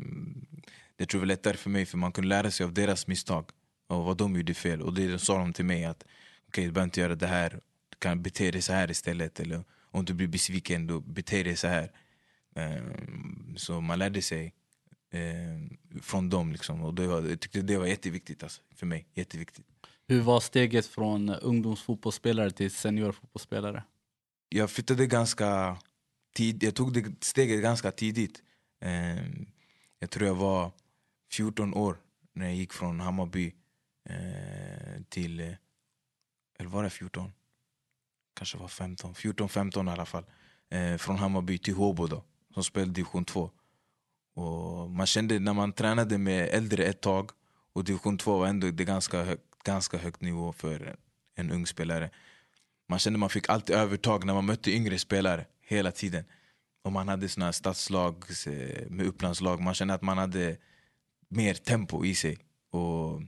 det 0.96 1.06
tror 1.06 1.20
jag 1.20 1.20
var 1.20 1.28
lättare 1.28 1.58
för 1.58 1.70
mig 1.70 1.86
för 1.86 1.98
man 1.98 2.12
kunde 2.12 2.28
lära 2.28 2.52
sig 2.52 2.64
av 2.64 2.74
deras 2.74 3.08
misstag 3.08 3.50
och 3.88 4.04
vad 4.04 4.18
de 4.18 4.36
gjorde 4.36 4.54
fel. 4.54 4.82
Och 4.82 4.94
det 4.94 5.20
sa 5.20 5.38
de 5.38 5.54
till 5.54 5.66
mig 5.66 5.86
att 5.86 6.04
okej, 6.04 6.14
okay, 6.48 6.66
du 6.66 6.72
behöver 6.72 6.88
inte 6.88 7.02
göra 7.02 7.16
det 7.16 7.28
här 7.28 7.60
kan 8.04 8.22
bete 8.22 8.52
dig 8.52 8.62
så 8.62 8.74
här 8.74 8.92
istället. 8.92 9.40
Eller 9.40 9.64
om 9.92 10.06
du 10.06 10.14
blir 10.14 10.28
besviken, 10.28 10.88
då 10.88 11.00
bete 11.00 11.44
dig 11.44 11.58
så 11.58 11.68
här. 11.68 11.92
Um, 12.56 13.56
så 13.58 13.82
man 13.82 14.00
lärde 14.00 14.22
sig 14.22 14.54
um, 15.14 15.78
från 16.02 16.30
dem. 16.30 16.52
Liksom. 16.52 16.82
Och 16.82 16.94
det 16.94 17.08
var, 17.08 17.22
jag 17.22 17.40
tyckte 17.40 17.62
det 17.62 17.78
var 17.78 17.86
jätteviktigt 17.86 18.44
alltså, 18.44 18.62
för 18.76 18.86
mig. 18.86 19.08
Jätteviktigt. 19.14 19.66
Hur 20.08 20.22
var 20.22 20.40
steget 20.40 20.86
från 20.86 21.30
ungdomsfotbollsspelare 21.30 22.52
till 22.52 22.72
seniorfotbollsspelare? 22.72 23.84
Jag 24.50 24.70
flyttade 24.70 25.08
ganska 25.08 25.78
tidigt. 26.36 26.64
Jag 26.64 26.76
tog 26.76 26.94
det 26.94 27.26
steget 27.26 27.62
ganska 27.62 27.92
tidigt. 27.92 28.44
Um, 28.82 29.48
jag 30.00 30.10
tror 30.10 30.28
jag 30.28 30.36
var 30.36 30.72
14 31.32 31.74
år 31.74 31.98
när 32.34 32.46
jag 32.46 32.56
gick 32.56 32.74
från 32.74 33.00
Hammarby 33.00 33.54
uh, 34.10 35.04
till... 35.10 35.40
Eller 36.60 36.70
var 36.70 36.84
det 36.84 36.90
14? 36.90 37.32
Kanske 38.34 38.58
var 38.58 38.68
15, 38.68 39.14
14-15 39.14 39.90
i 39.90 39.92
alla 39.92 40.06
fall. 40.06 40.24
Eh, 40.70 40.98
från 40.98 41.18
Hammarby 41.18 41.58
till 41.58 41.74
Håbo 41.74 42.08
då, 42.08 42.24
som 42.54 42.64
spelade 42.64 42.92
division 42.92 43.26
2. 43.26 43.52
Och 44.36 44.92
man 44.92 45.06
kände 45.06 45.40
när 45.40 45.54
man 45.54 45.74
tränade 45.74 46.18
med 46.18 46.50
äldre 46.52 46.84
ett 46.84 47.02
tag 47.02 47.32
och 47.74 47.84
division 47.84 48.18
2 48.18 48.38
var 48.38 48.48
ändå 48.48 48.72
det 48.72 48.86
ganska, 48.86 49.24
hög, 49.24 49.40
ganska 49.64 49.98
högt 49.98 50.22
nivå 50.22 50.54
för 50.54 50.96
en 51.36 51.52
ung 51.52 51.68
spelare. 51.68 52.10
Man 52.90 53.00
kände 53.00 53.20
man 53.20 53.30
fick 53.30 53.50
alltid 53.50 53.76
övertag 53.76 54.26
när 54.26 54.34
man 54.34 54.46
mötte 54.46 54.72
yngre 54.72 55.00
spelare 55.00 55.46
hela 55.62 55.92
tiden. 55.92 56.26
Och 56.84 56.92
man 56.92 57.08
hade 57.08 57.30
såna 57.30 57.54
stadslag 57.54 58.24
eh, 58.48 58.90
med 58.90 59.06
upplandslag. 59.06 59.62
Man 59.62 59.74
kände 59.74 59.94
att 59.94 60.02
man 60.02 60.18
hade 60.18 60.58
mer 61.28 61.54
tempo 61.54 62.06
i 62.06 62.16
sig. 62.16 62.38
Och 62.72 63.22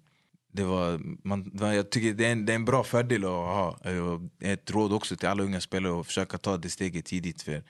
det 0.56 0.64
var, 0.64 1.02
man, 1.28 1.52
jag 1.54 1.90
tycker 1.90 2.14
det 2.14 2.26
är, 2.26 2.32
en, 2.32 2.46
det 2.46 2.54
är 2.54 2.56
en 2.56 2.66
bra 2.66 2.84
fördel 2.84 3.24
att 3.24 3.30
ha. 3.30 3.80
Ett 4.40 4.72
råd 4.72 4.94
också 4.94 5.16
till 5.16 5.28
alla 5.28 5.44
unga 5.44 5.62
spelare 5.62 6.00
att 6.00 6.08
försöka 6.08 6.38
ta 6.38 6.58
det 6.58 6.70
steget 6.70 7.06
tidigt. 7.06 7.42
För 7.42 7.64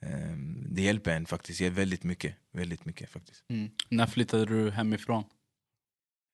um, 0.00 0.66
Det 0.70 0.82
hjälper 0.82 1.16
en 1.16 1.26
faktiskt 1.26 1.60
väldigt 1.60 2.04
mycket. 2.04 2.34
Väldigt 2.52 2.84
mycket 2.84 3.10
faktiskt. 3.10 3.44
Mm. 3.48 3.70
När 3.88 4.06
flyttade 4.06 4.46
du 4.46 4.70
hemifrån? 4.70 5.24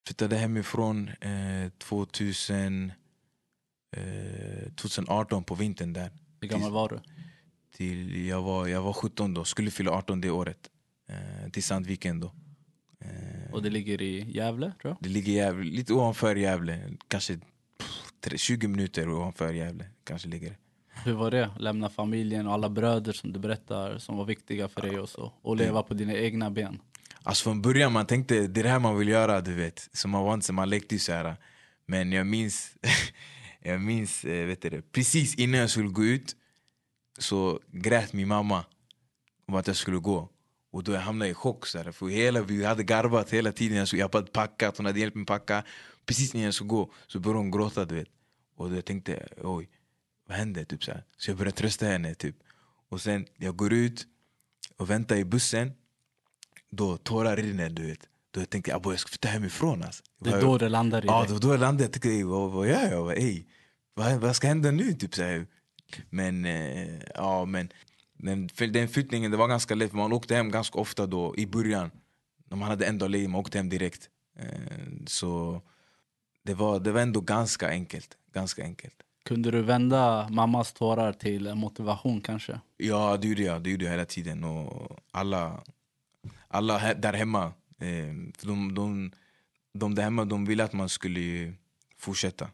Flyttade 0.07 0.35
hemifrån 0.37 1.07
eh, 1.07 1.69
2000, 1.77 2.91
eh, 3.95 4.73
2018 4.75 5.43
på 5.43 5.55
vintern. 5.55 5.93
där. 5.93 6.11
Hur 6.41 6.47
gammal 6.47 6.71
var 6.71 6.89
du? 6.89 6.99
Till, 7.75 8.25
jag, 8.25 8.41
var, 8.41 8.67
jag 8.67 8.81
var 8.81 8.93
17 8.93 9.33
då, 9.33 9.43
skulle 9.43 9.71
fylla 9.71 9.91
18 9.91 10.21
det 10.21 10.29
året. 10.29 10.69
Eh, 11.09 11.49
till 11.51 11.63
Sandviken 11.63 12.19
då. 12.19 12.33
Eh, 12.99 13.40
Och 13.53 13.63
det 13.63 13.69
ligger 13.69 14.01
i 14.01 14.31
Gävle, 14.31 14.73
tror 14.81 14.91
jag. 14.91 14.97
det 14.99 15.09
ligger 15.09 15.33
Gävle, 15.33 15.71
lite 15.71 15.93
ovanför 15.93 16.35
Gävle. 16.35 16.79
Kanske 17.07 17.37
pff, 17.77 18.11
tre- 18.23 18.37
20 18.37 18.67
minuter 18.67 19.09
ovanför 19.09 19.53
Gävle. 19.53 19.85
Kanske 20.03 20.27
ligger 20.27 20.49
det. 20.49 20.55
Hur 21.05 21.13
var 21.13 21.31
det? 21.31 21.49
Lämna 21.59 21.89
familjen 21.89 22.47
och 22.47 22.53
alla 22.53 22.69
bröder 22.69 23.13
som 23.13 23.33
du 23.33 23.39
berättar 23.39 23.97
som 23.97 24.17
var 24.17 24.25
viktiga 24.25 24.67
för 24.67 24.81
dig 24.81 24.99
och 24.99 25.09
så. 25.09 25.33
Och 25.41 25.55
leva 25.57 25.83
på 25.83 25.93
dina 25.93 26.13
egna 26.13 26.51
ben. 26.51 26.79
Alltså 27.23 27.43
från 27.43 27.61
början 27.61 27.91
man 27.91 28.05
tänkte 28.05 28.47
det 28.47 28.59
är 28.59 28.63
det 28.63 28.69
här 28.69 28.79
man 28.79 28.97
vill 28.97 29.07
göra, 29.07 29.41
du 29.41 29.53
vet. 29.53 29.89
Så 29.93 30.07
man 30.07 30.23
var 30.23 30.33
inte 30.33 30.45
så 30.45 30.53
man 30.53 30.69
lekte 30.69 30.99
så 30.99 31.11
här. 31.13 31.35
Men 31.85 32.11
jag 32.11 32.27
minns, 32.27 32.71
jag 33.63 33.81
minns 33.81 34.25
eh, 34.25 34.45
vet 34.45 34.61
du, 34.61 34.81
precis 34.81 35.35
innan 35.35 35.59
jag 35.59 35.69
skulle 35.69 35.89
gå 35.89 36.03
ut 36.05 36.35
så 37.19 37.59
grät 37.71 38.13
min 38.13 38.27
mamma 38.27 38.65
om 39.47 39.55
att 39.55 39.67
jag 39.67 39.75
skulle 39.75 39.97
gå. 39.97 40.29
Och 40.71 40.83
då 40.83 40.91
jag 40.91 41.01
hamnade 41.01 41.31
i 41.31 41.33
chock. 41.33 41.65
Så 41.67 41.77
här, 41.77 41.91
för 41.91 42.07
hela, 42.07 42.41
vi 42.41 42.65
hade 42.65 42.83
garvat 42.83 43.29
hela 43.29 43.51
tiden. 43.51 43.87
Skulle, 43.87 44.01
jag 44.01 44.13
hade 44.13 44.31
packat, 44.31 44.77
hon 44.77 44.85
hade 44.85 44.99
hjälpt 44.99 45.15
mig 45.15 45.25
packa. 45.25 45.63
Precis 46.05 46.33
när 46.33 46.43
jag 46.43 46.53
skulle 46.53 46.67
gå 46.67 46.91
så 47.07 47.19
började 47.19 47.39
hon 47.39 47.51
gråta. 47.51 47.85
Du 47.85 47.95
vet. 47.95 48.07
Och 48.55 48.69
då 48.69 48.75
jag 48.75 48.85
tänkte 48.85 49.27
oj, 49.41 49.69
vad 50.27 50.37
hände? 50.37 50.65
Typ, 50.65 50.83
så, 50.83 50.91
här. 50.91 51.03
så 51.17 51.31
jag 51.31 51.37
började 51.37 51.57
trösta 51.57 51.85
henne. 51.85 52.15
Typ. 52.15 52.35
Och 52.89 53.01
sen 53.01 53.25
jag 53.37 53.55
går 53.55 53.73
ut 53.73 54.07
och 54.77 54.89
väntar 54.89 55.15
i 55.15 55.25
bussen 55.25 55.71
då 56.69 56.97
tårar 56.97 57.35
rinner 57.35 57.69
du 57.69 57.87
vet. 57.87 58.07
Då 58.31 58.41
jag 58.41 58.49
tänkte 58.49 58.71
jag, 58.71 58.81
jag 58.85 58.99
ska 58.99 59.09
flytta 59.09 59.27
hemifrån 59.27 59.83
alltså. 59.83 60.03
Det 60.19 60.29
är 60.29 60.41
då 60.41 60.57
det 60.57 60.69
landar 60.69 61.05
i 61.05 61.07
Ja, 61.07 61.17
dig. 61.19 61.27
det 61.27 61.33
var 61.33 61.39
då 61.39 61.53
jag 61.53 61.59
landade. 61.59 61.83
Jag 61.83 61.91
tänkte, 61.91 62.23
vad, 62.23 62.51
vad 62.51 62.67
gör 62.67 62.91
jag? 62.91 63.03
Vad, 63.03 63.17
ey, 63.17 63.45
vad, 63.93 64.13
vad 64.13 64.35
ska 64.35 64.47
hända 64.47 64.71
nu? 64.71 64.93
Typ, 64.93 65.15
så 65.15 65.23
här. 65.23 65.47
Men, 66.09 66.45
eh, 66.45 66.99
ja, 67.15 67.45
men 67.45 67.69
den, 68.21 68.49
för 68.49 68.67
den 68.67 68.87
flyttningen 68.87 69.31
det 69.31 69.37
var 69.37 69.47
ganska 69.47 69.75
lätt. 69.75 69.93
Man 69.93 70.13
åkte 70.13 70.35
hem 70.35 70.51
ganska 70.51 70.79
ofta 70.79 71.05
då 71.05 71.35
i 71.37 71.45
början. 71.45 71.91
När 72.49 72.57
man 72.57 72.69
hade 72.69 72.85
en 72.85 72.97
dag 72.97 73.09
ledigt, 73.09 73.29
man 73.29 73.39
åkte 73.39 73.57
hem 73.57 73.69
direkt. 73.69 74.09
Eh, 74.39 74.47
så 75.05 75.61
det 76.43 76.53
var, 76.53 76.79
det 76.79 76.91
var 76.91 77.01
ändå 77.01 77.21
ganska 77.21 77.69
enkelt. 77.69 78.17
Ganska 78.33 78.63
enkelt. 78.63 78.95
Kunde 79.25 79.51
du 79.51 79.61
vända 79.61 80.29
mammas 80.29 80.73
tårar 80.73 81.13
till 81.13 81.55
motivation 81.55 82.21
kanske? 82.21 82.59
Ja, 82.77 83.17
det 83.17 83.27
gjorde 83.27 83.43
jag. 83.43 83.61
Det 83.63 83.69
gjorde 83.69 83.85
jag 83.85 83.91
hela 83.91 84.05
tiden. 84.05 84.43
Och 84.43 84.99
alla, 85.11 85.63
alla 86.47 86.79
he- 86.79 86.99
där 87.01 87.13
hemma, 87.13 87.45
eh, 87.79 88.13
för 88.37 88.47
de, 88.47 88.75
de, 88.75 89.11
de 89.73 89.95
där 89.95 90.03
hemma 90.03 90.25
de 90.25 90.45
ville 90.45 90.63
att 90.63 90.73
man 90.73 90.89
skulle 90.89 91.53
fortsätta. 91.97 92.49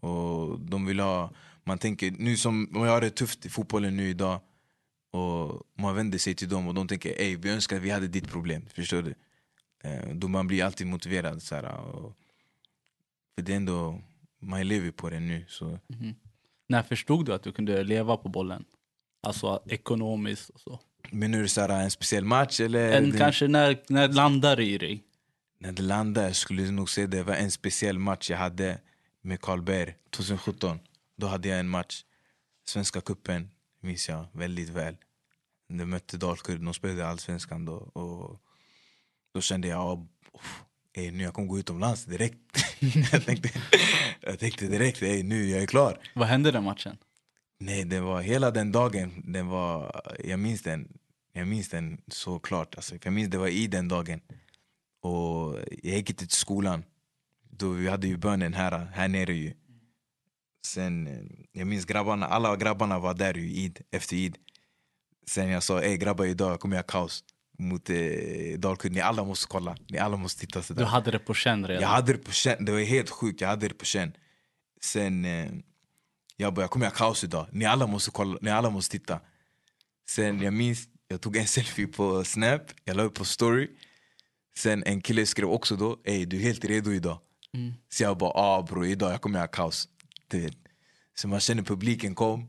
Och 0.00 0.60
de 0.60 0.86
vill 0.86 1.00
ha, 1.00 1.30
man 1.64 1.78
tänker, 1.78 2.10
nu 2.10 2.36
som 2.36 2.68
om 2.74 2.84
jag 2.84 2.92
har 2.92 3.00
det 3.00 3.10
tufft 3.10 3.46
i 3.46 3.48
fotbollen 3.48 3.96
nu 3.96 4.08
idag 4.08 4.40
och 5.12 5.62
man 5.78 5.94
vänder 5.96 6.18
sig 6.18 6.34
till 6.34 6.48
dem 6.48 6.68
och 6.68 6.74
de 6.74 6.88
tänker 6.88 7.20
Ey, 7.20 7.36
vi 7.36 7.50
önskar 7.50 7.76
att 7.76 7.82
vi 7.82 7.90
hade 7.90 8.08
ditt 8.08 8.28
problem. 8.28 8.66
Förstår 8.74 9.02
du? 9.02 9.14
Eh, 9.84 10.08
då 10.14 10.28
man 10.28 10.46
blir 10.46 10.64
alltid 10.64 10.86
motiverad. 10.86 11.42
Så 11.42 11.54
här, 11.54 11.64
och, 11.78 12.16
för 13.34 13.42
det 13.42 13.52
är 13.52 13.56
ändå, 13.56 14.02
man 14.40 14.68
lever 14.68 14.90
på 14.90 15.10
det 15.10 15.20
nu. 15.20 15.44
Så 15.48 15.78
När 16.68 16.82
förstod 16.82 17.26
du 17.26 17.34
att 17.34 17.42
du 17.42 17.52
kunde 17.52 17.84
leva 17.84 18.16
på 18.16 18.28
bollen? 18.28 18.64
Alltså 19.22 19.62
ekonomiskt 19.66 20.48
och 20.50 20.60
så. 20.60 20.80
Menar 21.10 21.38
du 21.38 21.48
så 21.48 21.60
här, 21.60 21.68
en 21.84 21.90
speciell 21.90 22.24
match? 22.24 22.60
Eller 22.60 22.92
En, 22.92 23.10
det- 23.10 23.18
kanske 23.18 23.48
när, 23.48 23.82
när 23.88 24.08
landar 24.08 24.56
det 24.56 24.64
i 24.64 24.78
dig? 24.78 25.02
När 25.58 25.72
det 25.72 25.82
landade 25.82 26.26
jag 26.26 26.36
skulle 26.36 26.70
nog 26.70 26.90
säga 26.90 27.06
det 27.06 27.22
var 27.22 27.34
en 27.34 27.50
speciell 27.50 27.98
match 27.98 28.30
jag 28.30 28.38
hade 28.38 28.78
med 29.22 29.40
Karlberg 29.40 29.94
2017. 30.10 30.78
Då 31.16 31.26
hade 31.26 31.48
jag 31.48 31.58
en 31.60 31.68
match, 31.68 32.04
Svenska 32.64 33.00
cupen 33.00 33.50
minns 33.82 34.08
jag 34.08 34.26
väldigt 34.32 34.68
väl. 34.68 34.96
De 35.68 35.84
mötte 35.84 36.16
Dalkurd, 36.16 36.60
de 36.60 36.74
spelade 36.74 37.08
Allsvenskan 37.08 37.64
då. 37.64 37.74
Och 37.74 38.40
då 39.34 39.40
kände 39.40 39.68
jag, 39.68 39.98
oh, 40.32 40.40
ey, 40.92 41.10
nu 41.10 41.22
jag 41.22 41.34
kommer 41.34 41.48
gå 41.48 41.58
utomlands 41.58 42.04
direkt. 42.04 42.38
jag, 43.12 43.24
tänkte, 43.24 43.50
jag 44.20 44.38
tänkte 44.38 44.66
direkt, 44.66 45.00
nu 45.00 45.48
jag 45.48 45.62
är 45.62 45.66
klar. 45.66 45.98
Vad 46.14 46.28
hände 46.28 46.50
den 46.50 46.64
matchen? 46.64 46.96
Nej, 47.58 47.84
det 47.84 48.00
var 48.00 48.20
hela 48.20 48.50
den 48.50 48.72
dagen. 48.72 49.22
Den 49.24 49.46
var, 49.46 50.02
jag, 50.24 50.38
minns 50.38 50.62
den, 50.62 50.98
jag 51.32 51.48
minns 51.48 51.68
den 51.68 52.00
så 52.08 52.38
klart. 52.38 52.74
Alltså, 52.74 52.94
jag 53.02 53.12
minns 53.12 53.30
det 53.30 53.38
var 53.38 53.48
i 53.48 53.66
den 53.66 53.88
dagen. 53.88 54.20
Och 55.00 55.58
jag 55.82 55.96
gick 55.96 56.10
inte 56.10 56.26
till 56.26 56.36
skolan. 56.36 56.84
Då 57.50 57.68
vi 57.68 57.88
hade 57.88 58.06
ju 58.06 58.16
bönen 58.16 58.54
här, 58.54 58.90
här 58.94 59.08
nere. 59.08 59.34
Ju. 59.34 59.52
Sen, 60.66 61.06
eh, 61.06 61.22
jag 61.52 61.66
minns 61.66 61.84
grabbarna, 61.84 62.26
alla 62.26 62.56
grabbarna 62.56 62.98
var 62.98 63.14
där 63.14 63.34
ju, 63.34 63.60
Eid, 63.62 63.80
efter 63.90 64.16
Eid. 64.16 64.36
Sen 65.26 65.48
jag 65.48 65.62
sa, 65.62 65.80
ey 65.82 65.96
grabbar 65.96 66.24
idag 66.24 66.60
kommer 66.60 66.76
jag 66.76 66.86
kaos 66.86 67.24
mot 67.58 67.90
eh, 67.90 67.96
Dalkurd. 68.58 68.92
Ni 68.92 69.00
alla 69.00 69.24
måste 69.24 69.46
kolla, 69.48 69.76
ni 69.88 69.98
alla 69.98 70.16
måste 70.16 70.40
titta. 70.40 70.62
Så 70.62 70.74
Du 70.74 70.84
hade 70.84 71.10
det 71.10 71.18
på 71.18 71.34
känn 71.34 71.66
redan? 71.66 71.82
jag 71.82 71.88
hade 71.88 72.12
det 72.12 72.18
på 72.18 72.32
känn, 72.32 72.64
det 72.64 72.72
var 72.72 72.80
helt 72.80 73.10
sjukt, 73.10 73.40
jag 73.40 73.48
hade 73.48 73.68
det 73.68 73.74
på 73.74 73.84
känn. 73.84 74.12
Sen, 74.80 75.24
eh, 75.24 75.50
jag 76.36 76.54
bara, 76.54 76.62
jag 76.62 76.70
kommer 76.70 76.86
göra 76.86 76.94
kaos 76.94 77.24
idag. 77.24 77.46
Ni 77.52 77.64
alla 77.64 77.86
måste 77.86 78.10
kolla, 78.10 78.38
ni 78.40 78.50
alla 78.50 78.70
måste 78.70 78.98
titta. 78.98 79.20
Sen 80.08 80.42
jag 80.42 80.54
minns, 80.54 80.88
jag 81.08 81.20
tog 81.20 81.36
en 81.36 81.46
selfie 81.56 81.86
på 81.86 82.24
Snap, 82.24 82.62
jag 82.84 82.96
la 82.96 83.02
upp 83.02 83.14
på 83.14 83.24
story. 83.24 83.70
Sen 84.58 84.82
en 84.86 85.00
kille 85.00 85.26
skrev 85.26 85.48
också 85.48 85.76
då, 85.76 86.00
ey 86.04 86.24
du 86.24 86.36
är 86.36 86.40
helt 86.42 86.64
redo 86.64 86.92
idag. 86.92 87.18
Mm. 87.54 87.72
Så 87.88 88.02
jag 88.02 88.18
bara, 88.18 88.30
ah 88.34 88.62
bro 88.62 88.84
idag 88.86 89.12
jag 89.12 89.20
kommer 89.20 89.38
göra 89.38 89.48
kaos. 89.48 89.88
Du 90.32 90.40
vet. 90.40 90.56
Så 91.14 91.28
man 91.28 91.40
känner 91.40 91.62
publiken 91.62 92.14
kom, 92.14 92.48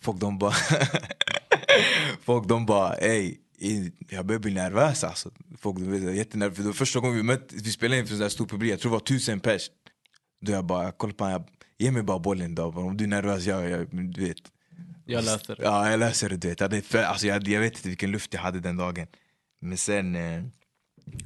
folk 0.00 0.20
de 0.20 0.38
bara, 0.38 0.54
folk 2.20 2.48
de 2.48 2.66
bara, 2.66 2.94
ey 2.94 3.38
jag 4.08 4.26
börjar 4.26 4.40
bli 4.40 4.52
nervös 4.52 5.04
alltså. 5.04 5.30
Folk 5.58 5.78
du 5.78 5.84
vet, 5.84 6.16
jättenervös. 6.16 6.56
För 6.56 6.64
det 6.64 6.72
första 6.72 7.00
gången 7.00 7.16
vi 7.16 7.22
mötte, 7.22 7.54
vi 7.56 7.72
spelade 7.72 8.00
in 8.00 8.06
för 8.06 8.12
en 8.14 8.18
sån 8.18 8.22
där 8.22 8.28
stor 8.28 8.46
publik, 8.46 8.72
jag 8.72 8.80
tror 8.80 8.90
det 8.90 8.92
var 8.92 9.00
tusen 9.00 9.40
pers. 9.40 9.70
Då 10.40 10.52
jag 10.52 10.64
bara, 10.64 10.92
kolla 10.92 11.12
på 11.12 11.24
honom, 11.24 11.44
jag, 11.78 11.86
ge 11.86 11.92
mig 11.92 12.02
bara 12.02 12.18
bollen 12.18 12.54
då. 12.54 12.64
Om 12.64 12.96
du 12.96 13.04
är 13.04 13.08
nervös, 13.08 13.46
jag, 13.46 13.70
jag, 13.70 13.88
du 14.14 14.24
vet. 14.24 14.38
Jag 15.04 15.24
löser 15.24 15.56
det. 15.56 15.62
Ja, 15.62 15.90
jag 15.90 16.00
löser 16.00 16.28
det. 16.28 16.36
Du 16.36 16.48
vet. 16.48 16.60
Jag, 16.60 17.04
alltså, 17.04 17.26
jag, 17.26 17.48
jag 17.48 17.60
vet 17.60 17.76
inte 17.76 17.88
vilken 17.88 18.10
luft 18.10 18.34
jag 18.34 18.40
hade 18.40 18.60
den 18.60 18.76
dagen. 18.76 19.06
Men 19.60 19.78
sen, 19.78 20.16
eh, 20.16 20.42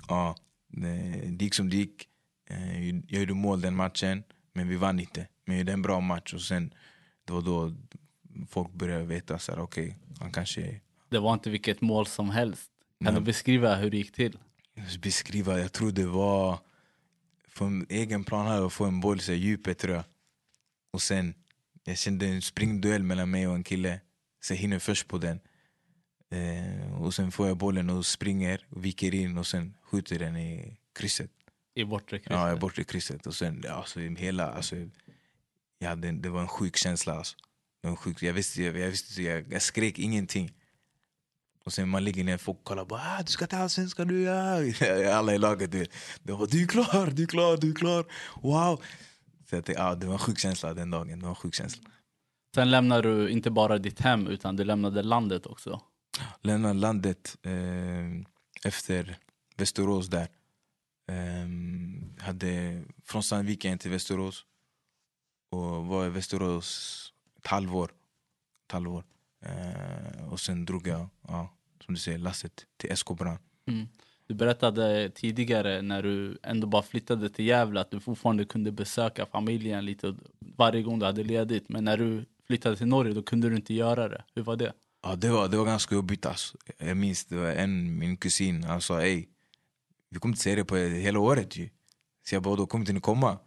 ja, 0.08 0.36
det, 0.68 1.22
det 1.26 1.44
gick 1.44 1.54
som 1.54 1.70
det 1.70 1.76
gick. 1.76 2.08
Eh, 2.50 2.88
jag 2.88 3.20
gjorde 3.20 3.34
mål 3.34 3.60
den 3.60 3.76
matchen, 3.76 4.22
men 4.56 4.68
vi 4.68 4.76
vann 4.76 5.00
inte. 5.00 5.28
Men 5.44 5.56
jag 5.56 5.60
gjorde 5.60 5.72
en 5.72 5.82
bra 5.82 6.00
match 6.00 6.34
och 6.34 6.40
sen, 6.40 6.74
det 7.24 7.32
var 7.32 7.42
då 7.42 7.74
folk 8.48 8.72
började 8.72 9.04
veta 9.04 9.38
så 9.38 9.52
här, 9.52 9.60
okej, 9.60 9.96
han 10.20 10.32
kanske... 10.32 10.80
Det 11.08 11.18
var 11.18 11.34
inte 11.34 11.50
vilket 11.50 11.80
mål 11.80 12.06
som 12.06 12.30
helst. 12.30 12.70
Kan 13.04 13.12
Nej. 13.12 13.20
du 13.20 13.26
beskriva 13.26 13.74
hur 13.74 13.90
det 13.90 13.96
gick 13.96 14.12
till? 14.12 14.38
beskriva, 15.02 15.58
jag 15.58 15.72
tror 15.72 15.92
det 15.92 16.06
var 16.06 16.58
från 17.48 17.86
egen 17.88 18.24
plan 18.24 18.46
här 18.46 18.66
att 18.66 18.72
få 18.72 18.84
en 18.84 19.00
boll 19.00 19.20
här, 19.28 19.34
djupet 19.34 19.78
tror 19.78 19.94
jag. 19.94 20.04
Och 20.92 21.02
sen, 21.02 21.34
jag 21.84 21.98
kände 21.98 22.26
en 22.26 22.42
springduell 22.42 23.02
mellan 23.02 23.30
mig 23.30 23.48
och 23.48 23.54
en 23.54 23.64
kille. 23.64 24.00
Så 24.40 24.52
jag 24.52 24.58
hinner 24.58 24.78
först 24.78 25.08
på 25.08 25.18
den. 25.18 25.40
Eh, 26.30 27.02
och 27.02 27.14
sen 27.14 27.32
får 27.32 27.48
jag 27.48 27.56
bollen 27.56 27.90
och 27.90 28.06
springer, 28.06 28.66
viker 28.68 29.14
in 29.14 29.38
och 29.38 29.46
sen 29.46 29.74
skjuter 29.82 30.18
den 30.18 30.36
i 30.36 30.76
krysset. 30.92 31.30
I 31.76 31.84
bortre 31.84 32.18
krysset? 32.18 32.30
Ja, 32.36 32.52
i 32.80 32.84
krysset. 32.84 33.26
Och 33.26 33.34
sen, 33.34 33.60
ja, 33.64 33.72
alltså, 33.72 34.00
hela, 34.00 34.52
alltså, 34.52 34.76
hade, 35.84 36.08
en- 36.08 36.22
det 36.22 36.28
var 36.28 36.40
en 36.40 36.48
sjuk 36.48 36.76
känsla. 36.76 37.14
Alltså. 37.14 37.36
Det 37.82 37.88
en 37.88 37.96
sjuk, 37.96 38.22
jag, 38.22 38.32
visste, 38.32 38.62
jag, 38.62 38.78
jag, 38.78 38.90
visste, 38.90 39.22
jag, 39.22 39.52
jag 39.52 39.62
skrek 39.62 39.98
ingenting. 39.98 40.52
Och 41.64 41.72
sen 41.72 41.88
man 41.88 42.04
ligger 42.04 42.24
ner, 42.24 42.36
folk 42.38 42.64
kollar 42.64 42.84
bara 42.84 43.00
ah, 43.00 43.22
du 43.22 43.32
ska 43.32 43.46
till 43.46 43.58
allsvenskan 43.58 44.08
nu. 44.08 44.22
Ja. 44.80 45.14
Alla 45.14 45.34
i 45.34 45.38
laget 45.38 45.72
du. 45.72 45.86
De 46.22 46.32
bara, 46.32 46.46
du 46.46 46.62
är 46.62 46.66
klar, 46.66 47.10
du 47.10 47.22
är 47.22 47.26
klar, 47.26 47.56
du 47.56 47.70
är 47.70 47.74
klar. 47.74 48.04
Wow. 48.42 48.82
Så 49.50 49.56
jag 49.56 49.64
tänkte, 49.64 49.84
ah, 49.84 49.94
det 49.94 50.06
var 50.06 50.12
en 50.12 50.18
sjuk 50.18 50.38
känsla 50.38 50.74
den 50.74 50.90
dagen. 50.90 51.18
Det 51.18 51.22
var 51.22 51.28
en 51.30 51.34
sjuk 51.34 51.54
känsla. 51.54 51.82
Sen 52.54 52.70
lämnade 52.70 53.02
du 53.02 53.30
inte 53.30 53.50
bara 53.50 53.78
ditt 53.78 54.00
hem 54.00 54.26
utan 54.26 54.56
du 54.56 54.64
lämnade 54.64 55.02
landet 55.02 55.46
också. 55.46 55.80
Lämnade 56.42 56.74
landet 56.74 57.36
eh, 57.42 57.52
efter 58.64 59.18
Västerås 59.56 60.08
där. 60.08 60.28
Eh, 61.08 62.24
hade 62.24 62.82
från 63.04 63.22
Sandviken 63.22 63.78
till 63.78 63.90
Västerås. 63.90 64.44
Och 65.50 65.86
var 65.86 66.06
i 66.06 66.08
Västerås 66.08 67.12
ett 67.38 67.46
halvår. 67.46 67.90
Ett 68.66 68.72
halvår. 68.72 69.04
Eh, 69.40 70.32
och 70.32 70.40
sen 70.40 70.64
drog 70.64 70.86
jag, 70.86 71.08
ja, 71.28 71.56
som 71.84 71.94
du 71.94 72.00
säger, 72.00 72.18
lasset 72.18 72.66
till 72.76 73.14
Brann. 73.18 73.38
Mm. 73.66 73.88
Du 74.26 74.34
berättade 74.34 75.10
tidigare 75.14 75.82
när 75.82 76.02
du 76.02 76.38
ändå 76.42 76.66
bara 76.66 76.82
flyttade 76.82 77.30
till 77.30 77.46
Gävle 77.46 77.80
att 77.80 77.90
du 77.90 78.00
fortfarande 78.00 78.44
kunde 78.44 78.72
besöka 78.72 79.26
familjen 79.26 79.84
lite 79.84 80.16
varje 80.56 80.82
gång 80.82 80.98
du 80.98 81.06
hade 81.06 81.24
ledigt. 81.24 81.68
Men 81.68 81.84
när 81.84 81.96
du 81.96 82.24
flyttade 82.46 82.76
till 82.76 82.86
Norge 82.86 83.14
då 83.14 83.22
kunde 83.22 83.48
du 83.48 83.56
inte 83.56 83.74
göra 83.74 84.08
det. 84.08 84.24
Hur 84.34 84.42
var 84.42 84.56
det? 84.56 84.72
Ja, 85.02 85.16
det, 85.16 85.28
var, 85.28 85.48
det 85.48 85.56
var 85.56 85.64
ganska 85.64 85.94
jobbigt. 85.94 86.26
Alltså. 86.26 86.56
Jag 86.78 86.96
minns 86.96 87.24
det 87.24 87.36
var 87.36 87.48
en, 87.52 87.98
min 87.98 88.16
kusin, 88.16 88.64
han 88.64 88.80
sa 88.80 89.02
ey, 89.02 89.26
vi 90.16 90.20
kommer 90.20 90.32
inte 90.32 90.42
se 90.42 90.54
det 90.54 90.64
på 90.64 90.76
hela 90.76 91.18
året 91.18 91.56
ju. 91.56 91.68
Så 92.28 92.34
jag 92.34 92.42
bara, 92.42 92.56
då 92.56 92.66
kommer 92.66 92.82
inte 92.82 92.92
ni 92.92 93.00
komma? 93.00 93.38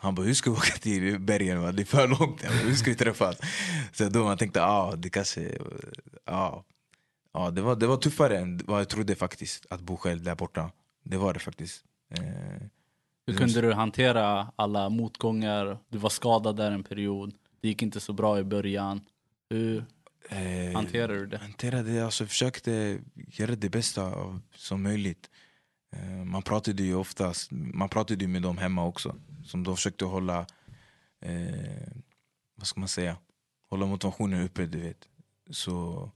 Han 0.00 0.14
bara, 0.14 0.26
hur 0.26 0.34
ska 0.34 0.50
vi 0.50 0.56
åka 0.56 0.78
till 0.78 1.18
bergen? 1.20 1.60
Va? 1.60 1.72
Det 1.72 1.82
är 1.82 1.84
för 1.84 2.08
långt. 2.08 2.42
Jag 2.42 2.52
bara, 2.52 2.62
hur 2.62 2.74
ska 2.74 2.90
vi 2.90 2.96
träffas? 2.96 3.36
Så 3.92 4.08
då 4.08 4.24
man 4.24 4.38
tänkte, 4.38 4.62
ah, 4.64 4.96
det 4.96 5.10
kanske... 5.10 5.58
Ja, 6.24 6.64
ja 7.32 7.50
det, 7.50 7.60
var, 7.62 7.76
det 7.76 7.86
var 7.86 7.96
tuffare 7.96 8.38
än 8.38 8.60
vad 8.66 8.80
jag 8.80 8.88
trodde 8.88 9.14
faktiskt, 9.14 9.66
att 9.70 9.80
bo 9.80 9.96
själv 9.96 10.22
där 10.22 10.34
borta. 10.34 10.70
Det 11.02 11.16
var 11.16 11.34
det 11.34 11.40
faktiskt. 11.40 11.84
Eh, 12.10 12.22
Hur 13.26 13.34
kunde 13.34 13.60
du 13.60 13.72
hantera 13.72 14.52
alla 14.56 14.88
motgångar? 14.88 15.78
Du 15.88 15.98
var 15.98 16.10
skadad 16.10 16.56
där 16.56 16.70
en 16.70 16.84
period. 16.84 17.34
Det 17.60 17.68
gick 17.68 17.82
inte 17.82 18.00
så 18.00 18.12
bra 18.12 18.38
i 18.38 18.44
början. 18.44 19.00
Hur 19.50 19.84
eh, 20.28 20.74
hanterade 20.74 21.14
du 21.14 21.26
det? 21.26 21.38
hanterade 21.38 22.04
alltså 22.04 22.26
försökte 22.26 22.98
göra 23.14 23.54
det 23.54 23.68
bästa 23.68 24.02
av, 24.02 24.40
som 24.54 24.82
möjligt. 24.82 25.30
Eh, 25.92 26.24
man 26.24 26.42
pratade 26.42 26.82
ju 26.82 26.94
oftast, 26.94 27.50
man 27.50 27.88
pratade 27.88 28.28
med 28.28 28.42
dem 28.42 28.58
hemma 28.58 28.84
också. 28.84 29.16
Som 29.44 29.64
de 29.64 29.76
försökte 29.76 30.04
hålla, 30.04 30.46
eh, 31.20 31.92
vad 32.54 32.66
ska 32.66 32.80
man 32.80 32.88
säga, 32.88 33.16
hålla 33.70 33.86
motivationen 33.86 34.42
uppe 34.42 34.66
du 34.66 34.80
vet. 34.80 35.08
Så, 35.50 36.10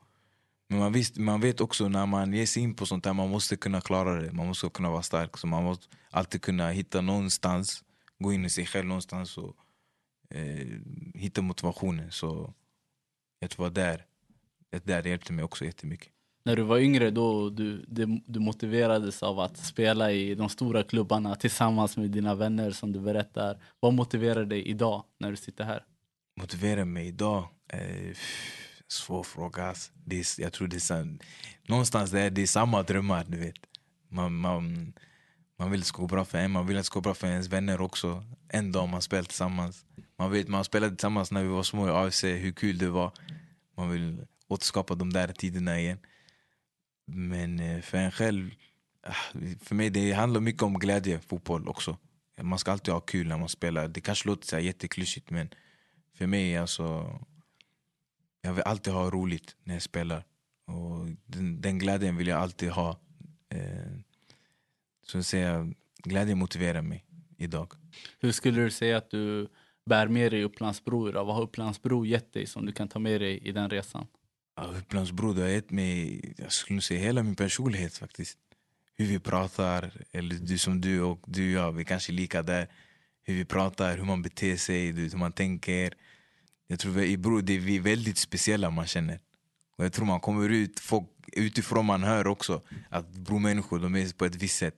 men 0.69 0.79
man, 0.79 0.93
visst, 0.93 1.17
man 1.17 1.41
vet 1.41 1.61
också 1.61 1.89
när 1.89 2.07
man 2.07 2.33
ger 2.33 2.47
sig 2.47 2.63
in 2.63 2.75
på 2.75 2.87
sånt 2.87 3.07
här, 3.07 3.13
man 3.13 3.31
måste 3.31 3.57
kunna 3.57 3.81
klara 3.81 4.23
det. 4.23 4.33
Man 4.33 4.47
måste 4.47 4.69
kunna 4.69 4.91
vara 4.91 5.03
stark. 5.03 5.39
Så 5.39 5.47
man 5.47 5.65
måste 5.65 5.87
alltid 6.11 6.43
kunna 6.43 6.71
hitta 6.71 7.01
någonstans, 7.01 7.85
gå 8.19 8.33
in 8.33 8.45
i 8.45 8.51
sig 8.51 8.67
själv 8.67 8.87
någonstans 8.87 9.39
och 9.39 9.57
eh, 10.31 10.67
hitta 11.15 11.43
motivationen. 11.43 12.13
Så 12.13 12.55
jag 13.39 13.51
tror 13.51 13.71
det 13.71 13.81
var 13.81 13.87
där, 13.87 14.07
det 14.71 14.87
där 14.87 15.07
hjälpte 15.07 15.33
mig 15.33 15.45
också 15.45 15.65
jättemycket. 15.65 16.16
När 16.47 16.57
du 16.57 16.63
var 16.63 16.79
yngre 16.79 17.11
då 17.11 17.51
du, 17.51 17.85
du, 17.89 18.21
du 18.27 18.41
motiverades 18.41 19.23
av 19.23 19.41
att 19.41 19.57
spela 19.57 20.13
i 20.13 20.35
de 20.35 20.49
stora 20.49 20.83
klubbarna 20.83 21.35
tillsammans 21.35 21.97
med 21.97 22.11
dina 22.11 22.35
vänner 22.35 22.71
som 22.71 22.93
du 22.93 23.01
berättar. 23.01 23.59
Vad 23.81 23.95
motiverar 23.95 24.45
dig 24.45 24.63
idag 24.69 25.05
när 25.19 25.31
du 25.31 25.37
sitter 25.37 25.65
här? 25.65 25.85
Motiverar 26.41 26.85
mig 26.85 27.07
idag? 27.07 27.49
Eh, 27.73 28.17
svår 28.89 29.23
fråga. 29.23 29.65
Alltså, 29.65 29.93
det 30.05 30.19
är, 30.19 30.41
jag 30.41 30.53
tror 30.53 30.69
det 30.69 30.77
är 30.77 30.81
sam- 30.81 31.19
någonstans 31.69 32.11
där 32.11 32.31
det 32.31 32.43
är 32.43 32.47
samma 32.47 32.83
drömmar. 32.83 33.25
Du 33.29 33.39
vet. 33.39 33.55
Man, 34.09 34.37
man, 34.37 34.93
man 35.59 35.71
vill 35.71 35.81
att 35.81 35.85
det 35.85 35.89
ska 35.89 36.03
gå 36.03 36.09
bra 36.09 36.25
för 36.25 36.39
en, 36.39 36.51
man 36.51 36.67
vill 36.67 36.77
att 36.77 36.81
det 36.81 36.87
ska 36.87 36.99
gå 36.99 37.03
bra 37.03 37.15
för 37.15 37.27
ens 37.27 37.49
vänner 37.49 37.81
också. 37.81 38.25
En 38.49 38.73
dag 38.73 38.89
man 38.89 39.03
spelar 39.03 39.25
tillsammans. 39.25 39.85
Man 40.19 40.31
vet 40.31 40.49
man 40.49 40.65
spelade 40.65 40.97
tillsammans 40.97 41.31
när 41.31 41.43
vi 41.43 41.49
var 41.49 41.63
små 41.63 41.89
i 41.89 41.91
AFC, 41.91 42.25
hur 42.25 42.53
kul 42.53 42.79
det 42.79 42.89
var. 42.89 43.13
Man 43.77 43.91
vill 43.91 44.27
återskapa 44.49 44.95
de 44.95 45.13
där 45.13 45.29
tiderna 45.29 45.81
igen. 45.81 45.99
Men 47.07 47.61
eh, 47.61 47.81
för 47.81 47.99
en 47.99 48.11
själv, 48.11 48.51
ah, 49.03 49.39
för 49.61 49.75
mig 49.75 49.91
det 49.91 50.13
handlar 50.13 50.41
mycket 50.41 50.63
om 50.63 50.79
glädje, 50.79 51.21
fotboll 51.21 51.69
också. 51.69 51.97
Man 52.43 52.59
ska 52.59 52.73
alltid 52.73 52.95
ha 52.95 53.01
kul 53.01 53.29
när 53.29 53.39
man 53.39 53.49
spelar. 53.49 53.89
Det 53.89 54.01
kanske 54.01 54.29
låter 54.29 54.47
så 54.47 54.57
här 54.57 54.63
jätteklyschigt 54.63 55.31
men 55.31 55.49
för 56.15 56.27
mig 56.27 56.57
alltså, 56.57 57.19
jag 58.43 58.53
vill 58.53 58.63
alltid 58.63 58.93
ha 58.93 59.11
roligt 59.11 59.57
när 59.65 59.75
jag 59.75 59.83
spelar. 59.83 60.25
Och 60.67 61.07
den, 61.27 61.61
den 61.61 61.79
glädjen 61.79 62.17
vill 62.17 62.27
jag 62.27 62.41
alltid 62.41 62.71
ha. 62.71 63.01
Eh, 63.49 63.93
så 65.07 65.19
att 65.19 65.27
säga, 65.27 65.73
glädjen 65.97 66.39
motiverar 66.39 66.83
mig 66.83 67.05
idag. 67.37 67.73
Hur 68.19 68.33
skulle 68.33 68.63
du 68.63 68.71
säga 68.71 68.97
att 68.97 69.11
du 69.11 69.49
bär 69.85 70.09
med 70.09 70.33
dig 70.33 70.45
Upplandsbro 70.45 71.09
idag? 71.09 71.25
Vad 71.25 71.35
har 71.35 71.43
Upplandsbro 71.43 72.05
gett 72.05 72.33
dig 72.33 72.47
som 72.47 72.67
du 72.67 72.73
kan 72.73 72.89
ta 72.89 72.99
med 72.99 73.21
dig 73.21 73.39
i 73.39 73.53
den 73.53 73.71
resan? 73.71 74.07
Ja, 74.57 74.65
Upplandsbro 74.65 75.33
du 75.33 75.43
har 75.43 75.49
gett 75.49 75.71
mig, 75.71 76.21
jag 76.39 76.53
skulle 76.53 76.81
säga 76.81 77.01
hela 77.01 77.23
min 77.23 77.37
personlighet 77.37 77.99
faktiskt. 77.99 78.39
Hur 78.99 79.07
vi 79.07 79.19
pratar, 79.19 79.85
eh, 79.85 80.19
eller 80.19 80.35
du 80.35 80.59
som 80.59 80.81
du 80.81 81.03
och 81.03 81.21
du 81.27 81.57
och 81.57 81.63
jag, 81.63 81.73
vi 81.73 81.85
kanske 81.85 82.13
är 82.13 82.15
lika 82.15 82.43
där. 82.43 82.69
Hur 83.23 83.35
vi 83.35 83.45
pratar, 83.45 83.97
hur 83.97 84.05
man 84.05 84.23
beter 84.23 84.57
sig, 84.57 84.93
hur 84.93 85.17
man 85.17 85.33
tänker. 85.33 85.95
Jag 86.67 86.79
tror 86.79 87.03
i 87.03 87.17
Bro, 87.17 87.41
det 87.41 87.53
är 87.53 87.59
vi 87.59 87.77
är 87.77 87.81
väldigt 87.81 88.19
speciella 88.19 88.71
man 88.71 88.87
känner. 88.87 89.21
Och 89.77 89.85
jag 89.85 89.93
tror 89.93 90.07
man 90.07 90.21
kommer 90.21 90.49
ut, 90.49 90.81
folk 90.81 91.09
utifrån 91.33 91.87
man 91.87 92.03
hör 92.05 92.27
också 92.27 92.63
att 92.89 93.09
bromänniskor 93.13 93.79
de 93.79 93.95
är 93.95 94.19
på 94.19 94.25
ett 94.25 94.35
visst 94.37 94.57
sätt. 94.57 94.77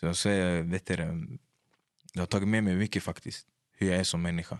Så 0.00 0.06
jag 0.06 0.16
säger, 0.16 0.62
vet 0.62 0.90
eh, 0.90 0.96
du, 0.96 1.04
det, 1.04 1.38
jag 2.12 2.22
har 2.22 2.26
tagit 2.26 2.48
med 2.48 2.64
mig 2.64 2.76
mycket 2.76 3.02
faktiskt, 3.02 3.46
hur 3.72 3.90
jag 3.90 4.00
är 4.00 4.04
som 4.04 4.22
människa. 4.22 4.58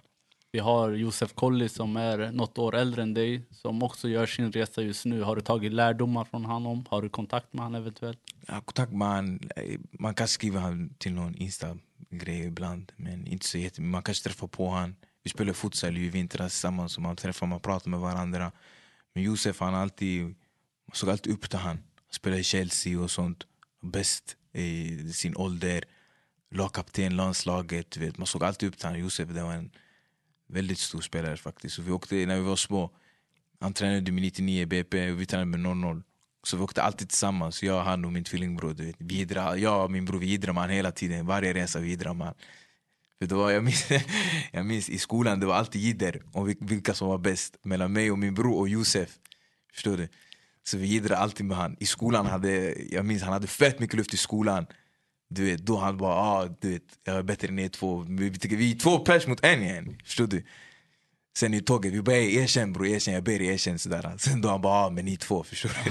Vi 0.54 0.58
har 0.58 0.90
Josef 0.92 1.34
Kolli 1.34 1.68
som 1.68 1.96
är 1.96 2.32
något 2.32 2.58
år 2.58 2.76
äldre 2.76 3.02
än 3.02 3.14
dig 3.14 3.42
som 3.50 3.82
också 3.82 4.08
gör 4.08 4.26
sin 4.26 4.52
resa 4.52 4.82
just 4.82 5.04
nu. 5.04 5.22
Har 5.22 5.36
du 5.36 5.42
tagit 5.42 5.72
lärdomar 5.72 6.24
från 6.24 6.44
honom? 6.44 6.84
Har 6.88 7.02
du 7.02 7.08
kontakt 7.08 7.52
med 7.52 7.64
honom 7.64 7.80
eventuellt? 7.80 8.18
Ja, 8.46 8.60
kontakt 8.60 8.92
med 8.92 9.08
honom. 9.08 9.40
man 9.90 10.14
kan 10.14 10.28
skriva 10.28 10.62
till 10.98 11.12
någon 11.12 11.34
Insta-grej 11.34 12.46
ibland 12.46 12.92
men 12.96 13.26
inte 13.26 13.46
så 13.46 13.58
jättemycket. 13.58 13.92
Man 13.92 14.02
kanske 14.02 14.24
träffar 14.24 14.46
på 14.46 14.66
honom. 14.66 14.96
Vi 15.22 15.30
spelade 15.30 15.54
futsal 15.54 15.96
i 15.96 16.08
vintras 16.08 16.52
tillsammans 16.52 16.96
och 16.96 17.02
man 17.02 17.16
träffar 17.16 17.46
man 17.46 17.60
pratar 17.60 17.90
med 17.90 18.00
varandra. 18.00 18.52
Men 19.14 19.22
Josef 19.22 19.60
han 19.60 19.74
alltid, 19.74 20.22
man 20.24 20.94
såg 20.94 21.10
alltid 21.10 21.32
upp 21.32 21.50
till 21.50 21.58
honom. 21.58 21.76
Han 21.76 22.12
spelade 22.12 22.40
i 22.40 22.44
Chelsea 22.44 23.00
och 23.00 23.10
sånt. 23.10 23.46
Bäst 23.82 24.36
i 24.52 24.98
sin 25.12 25.36
ålder. 25.36 25.84
Lagkapten, 26.50 27.16
landslaget. 27.16 27.96
Vet. 27.96 28.18
Man 28.18 28.26
såg 28.26 28.44
alltid 28.44 28.68
upp 28.68 28.78
till 28.78 28.86
honom. 28.86 29.00
Josef 29.00 29.28
det 29.28 29.42
var 29.42 29.52
en 29.52 29.70
väldigt 30.52 30.78
stor 30.78 31.00
spelare 31.00 31.36
faktiskt. 31.36 31.76
Så 31.76 31.82
vi 31.82 31.92
åkte 31.92 32.26
när 32.26 32.36
vi 32.36 32.42
var 32.42 32.56
små. 32.56 32.90
Han 33.60 33.72
tränade 33.72 34.12
med 34.12 34.22
99 34.22 34.66
BP 34.66 35.10
och 35.10 35.20
vi 35.20 35.26
tränade 35.26 35.58
med 35.58 35.60
00. 35.60 36.02
Så 36.44 36.56
vi 36.56 36.62
åkte 36.62 36.82
alltid 36.82 37.08
tillsammans, 37.08 37.62
jag, 37.62 37.82
han 37.82 38.04
och 38.04 38.12
min 38.12 38.24
tvillingbror. 38.24 38.74
Du 38.74 38.84
vet. 38.84 38.96
Vi 38.98 39.20
idra, 39.20 39.56
jag 39.56 39.84
och 39.84 39.90
min 39.90 40.04
bror 40.04 40.18
vi 40.18 40.32
idrar 40.32 40.52
med 40.52 40.70
hela 40.70 40.92
tiden, 40.92 41.26
varje 41.26 41.54
resa 41.54 41.78
vi 41.78 41.92
idrar 41.92 42.14
med. 42.14 42.34
För 43.18 43.26
det 43.26 43.34
var, 43.34 43.50
jag, 43.50 43.64
minns, 43.64 43.84
jag 44.52 44.66
minns 44.66 44.88
i 44.88 44.98
skolan, 44.98 45.40
det 45.40 45.46
var 45.46 45.54
alltid 45.54 45.80
jidder 45.80 46.22
om 46.32 46.54
vilka 46.60 46.94
som 46.94 47.08
var 47.08 47.18
bäst. 47.18 47.56
Mellan 47.62 47.92
mig 47.92 48.10
och 48.10 48.18
min 48.18 48.34
bror 48.34 48.58
och 48.58 48.68
Josef. 48.68 49.10
Förstår 49.74 49.96
du? 49.96 50.08
Så 50.64 50.78
vi 50.78 50.86
jiddrade 50.86 51.20
alltid 51.20 51.46
med 51.46 51.56
han. 51.56 51.76
I 51.80 51.86
skolan 51.86 52.26
hade, 52.26 52.74
jag 52.90 53.04
minns 53.04 53.22
han 53.22 53.32
hade 53.32 53.46
fett 53.46 53.78
mycket 53.78 53.96
luft 53.96 54.14
i 54.14 54.16
skolan. 54.16 54.66
Du 55.34 55.44
vet, 55.44 55.66
då 55.66 55.76
han 55.78 55.96
bara, 55.96 56.14
ah, 56.14 56.48
du 56.60 56.70
vet, 56.70 56.82
jag 57.04 57.16
är 57.16 57.22
bättre 57.22 57.48
än 57.48 57.58
er 57.58 57.68
två. 57.68 57.98
Vi, 58.08 58.28
vi, 58.30 58.56
vi 58.56 58.72
är 58.72 58.78
två 58.78 58.98
pers 58.98 59.26
mot 59.26 59.44
en 59.44 59.62
igen. 59.62 59.98
Förstår 60.04 60.26
du? 60.26 60.44
Sen 61.36 61.54
i 61.54 61.60
tåget, 61.60 61.92
vi 61.92 62.02
bara 62.02 62.16
"Ey, 62.16 62.36
erkänn 62.36 62.72
bror, 62.72 62.86
erkänn, 62.86 63.14
jag 63.14 63.24
ber 63.24 63.38
dig 63.38 63.46
erkänn 63.48 63.78
sådär. 63.78 64.14
Sen 64.18 64.40
då 64.40 64.48
han 64.48 64.60
bara, 64.60 64.86
ah, 64.86 64.90
men 64.90 65.04
ni 65.04 65.16
två, 65.16 65.44
förstår 65.44 65.70
du? 65.84 65.90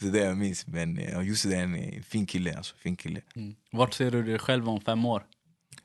så 0.00 0.06
det 0.06 0.18
jag 0.18 0.36
minns. 0.36 0.66
Men 0.66 0.96
ja, 0.96 1.22
Jussi 1.22 1.54
är 1.54 1.62
en 1.62 1.74
eh, 1.74 2.02
fin 2.02 2.26
kille, 2.26 2.56
alltså, 2.56 2.76
fin 2.76 2.96
kille. 2.96 3.20
Mm. 3.36 3.54
Vart 3.72 3.94
ser 3.94 4.10
du 4.10 4.22
dig 4.22 4.38
själv 4.38 4.68
om 4.68 4.80
fem 4.80 5.04
år? 5.04 5.26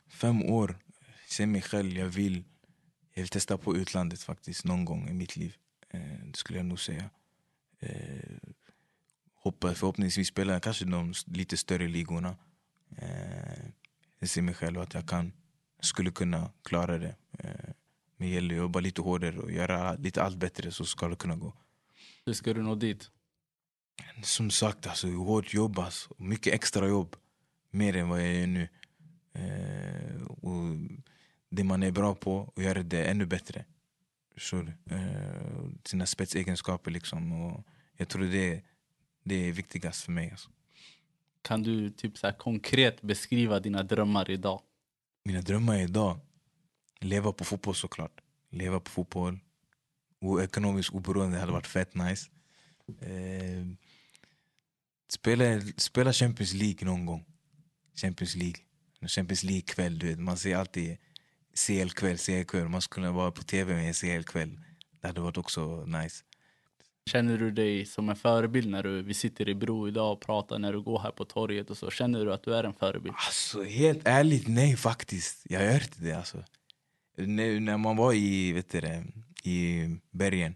Fem 0.10 0.44
år, 0.44 0.78
ser 1.28 1.46
mig 1.46 1.62
själv, 1.62 1.98
jag 1.98 2.06
vill, 2.06 2.44
jag 3.14 3.22
vill 3.22 3.30
testa 3.30 3.58
på 3.58 3.78
utlandet 3.78 4.24
faktiskt 4.24 4.66
någon 4.66 4.86
gång 4.86 5.10
i 5.10 5.14
mitt 5.14 5.36
liv. 5.36 5.56
Eh, 5.94 6.00
det 6.26 6.38
skulle 6.38 6.60
jag 6.60 6.66
nog 6.66 6.80
säga. 6.80 7.10
Eh, 7.80 7.90
hoppas, 9.42 9.80
förhoppningsvis 9.80 10.28
spela 10.28 10.60
kanske 10.60 10.86
de 10.86 11.14
lite 11.26 11.58
större 11.58 11.88
ligorna. 11.88 12.36
Eh, 12.98 13.66
jag 14.20 14.30
ser 14.30 14.42
mig 14.42 14.54
själv 14.54 14.80
att 14.80 14.94
jag 14.94 15.08
kan, 15.08 15.34
skulle 15.80 16.12
kunna 16.12 16.52
klara 16.64 16.98
det. 16.98 17.16
Eh, 17.40 17.70
men 18.18 18.28
det 18.28 18.34
gäller 18.34 18.56
att 18.56 18.62
jobba 18.62 18.80
lite 18.80 19.02
hårdare 19.02 19.40
och 19.40 19.52
göra 19.52 19.94
lite 19.94 20.24
allt 20.24 20.38
bättre 20.38 20.72
så 20.72 20.86
ska 20.86 21.08
det 21.08 21.16
kunna 21.16 21.36
gå. 21.36 21.54
Hur 22.26 22.34
ska 22.34 22.54
du 22.54 22.62
nå 22.62 22.76
dit? 22.76 23.12
Som 24.24 24.52
sagt, 24.52 24.88
alltså, 24.88 25.08
hårt 25.08 25.54
jobb. 25.54 25.80
Alltså. 25.80 26.14
Mycket 26.18 26.54
extra 26.54 26.88
jobb. 26.88 27.16
Mer 27.72 27.96
än 27.96 28.10
vad 28.10 28.22
jag 28.22 28.34
gör 28.34 28.48
nu. 28.48 28.70
Eh, 29.34 30.22
och 30.22 30.78
det 31.50 31.64
man 31.64 31.84
är 31.84 31.92
bra 31.92 32.16
på, 32.16 32.52
och 32.56 32.64
göra 32.64 32.84
det 32.84 33.04
ännu 33.04 33.26
bättre. 33.26 33.66
Förstår 34.34 34.64
du? 34.64 34.96
Eh, 34.96 35.70
sina 35.86 36.06
spetsegenskaper 36.06 36.92
liksom. 36.92 37.32
Och 37.32 37.66
jag 37.98 38.10
tror 38.10 38.24
det, 38.24 38.64
det 39.24 39.36
är 39.36 39.52
viktigast 39.52 40.04
för 40.04 40.12
mig. 40.12 40.32
Alltså. 40.32 40.50
Kan 41.42 41.64
du 41.64 41.90
typ 41.90 42.18
så 42.18 42.32
konkret 42.32 43.02
beskriva 43.02 43.60
dina 43.60 43.84
drömmar 43.84 44.30
idag? 44.30 44.62
Mina 45.26 45.42
drömmar 45.42 45.78
idag, 45.78 46.20
leva 47.00 47.32
på 47.32 47.44
fotboll 47.44 47.76
såklart. 47.76 48.22
Leva 48.50 48.80
på 48.80 48.92
fotboll. 48.92 49.40
Och 50.22 50.44
ekonomiskt 50.44 50.90
oberoende 50.90 51.38
hade 51.40 51.52
varit 51.52 51.68
fett 51.68 51.96
nice. 51.96 52.30
Eh, 53.02 53.66
spela, 55.10 55.62
spela 55.78 56.14
Champions 56.14 56.54
League 56.54 56.86
någon 56.86 57.06
gång. 57.06 57.26
Champions 57.96 58.36
League. 58.36 58.62
Champions 59.08 59.44
League-kväll, 59.44 60.00
du 60.00 60.08
vet. 60.08 60.20
Man 60.20 60.38
ser 60.38 60.56
alltid 60.56 60.98
CL-kväll, 61.54 62.18
CL-kväll. 62.18 62.70
Man 62.70 62.82
skulle 62.82 63.10
vara 63.10 63.32
på 63.32 63.44
tv 63.44 63.76
med 63.76 63.88
en 63.88 63.94
CL-kväll. 63.94 64.60
Det 65.02 65.08
hade 65.08 65.22
varit 65.22 65.38
också 65.38 65.86
nice. 65.86 66.24
Känner 67.06 67.38
du 67.38 67.52
dig 67.52 67.86
som 67.86 68.10
en 68.10 68.16
förebild 68.16 68.70
när 68.70 68.84
du, 68.84 69.02
vi 69.02 69.14
sitter 69.14 69.50
i 69.50 69.56
Bro 69.56 69.88
idag 69.88 70.14
och 70.14 70.22
pratar 70.22 70.60
när 70.60 70.74
du 70.74 70.82
går 70.82 71.00
här 71.00 71.12
på 71.12 71.26
torget 71.26 71.70
och 71.70 71.78
så? 71.78 71.90
Känner 71.90 72.26
du 72.26 72.34
att 72.34 72.44
du 72.44 72.56
är 72.56 72.64
en 72.64 72.74
förebild? 72.74 73.16
Alltså 73.18 73.64
helt 73.64 74.02
ärligt, 74.08 74.48
nej 74.48 74.76
faktiskt. 74.76 75.46
Jag 75.50 75.64
gör 75.64 75.74
inte 75.74 76.02
det 76.02 76.14
alltså. 76.14 76.44
När, 77.18 77.60
när 77.60 77.78
man 77.78 77.98
var 77.98 78.14
i, 78.14 78.52
vet 78.54 78.72
du, 78.72 78.82
det, 78.82 79.04
i 79.44 79.88
bergen, 80.12 80.56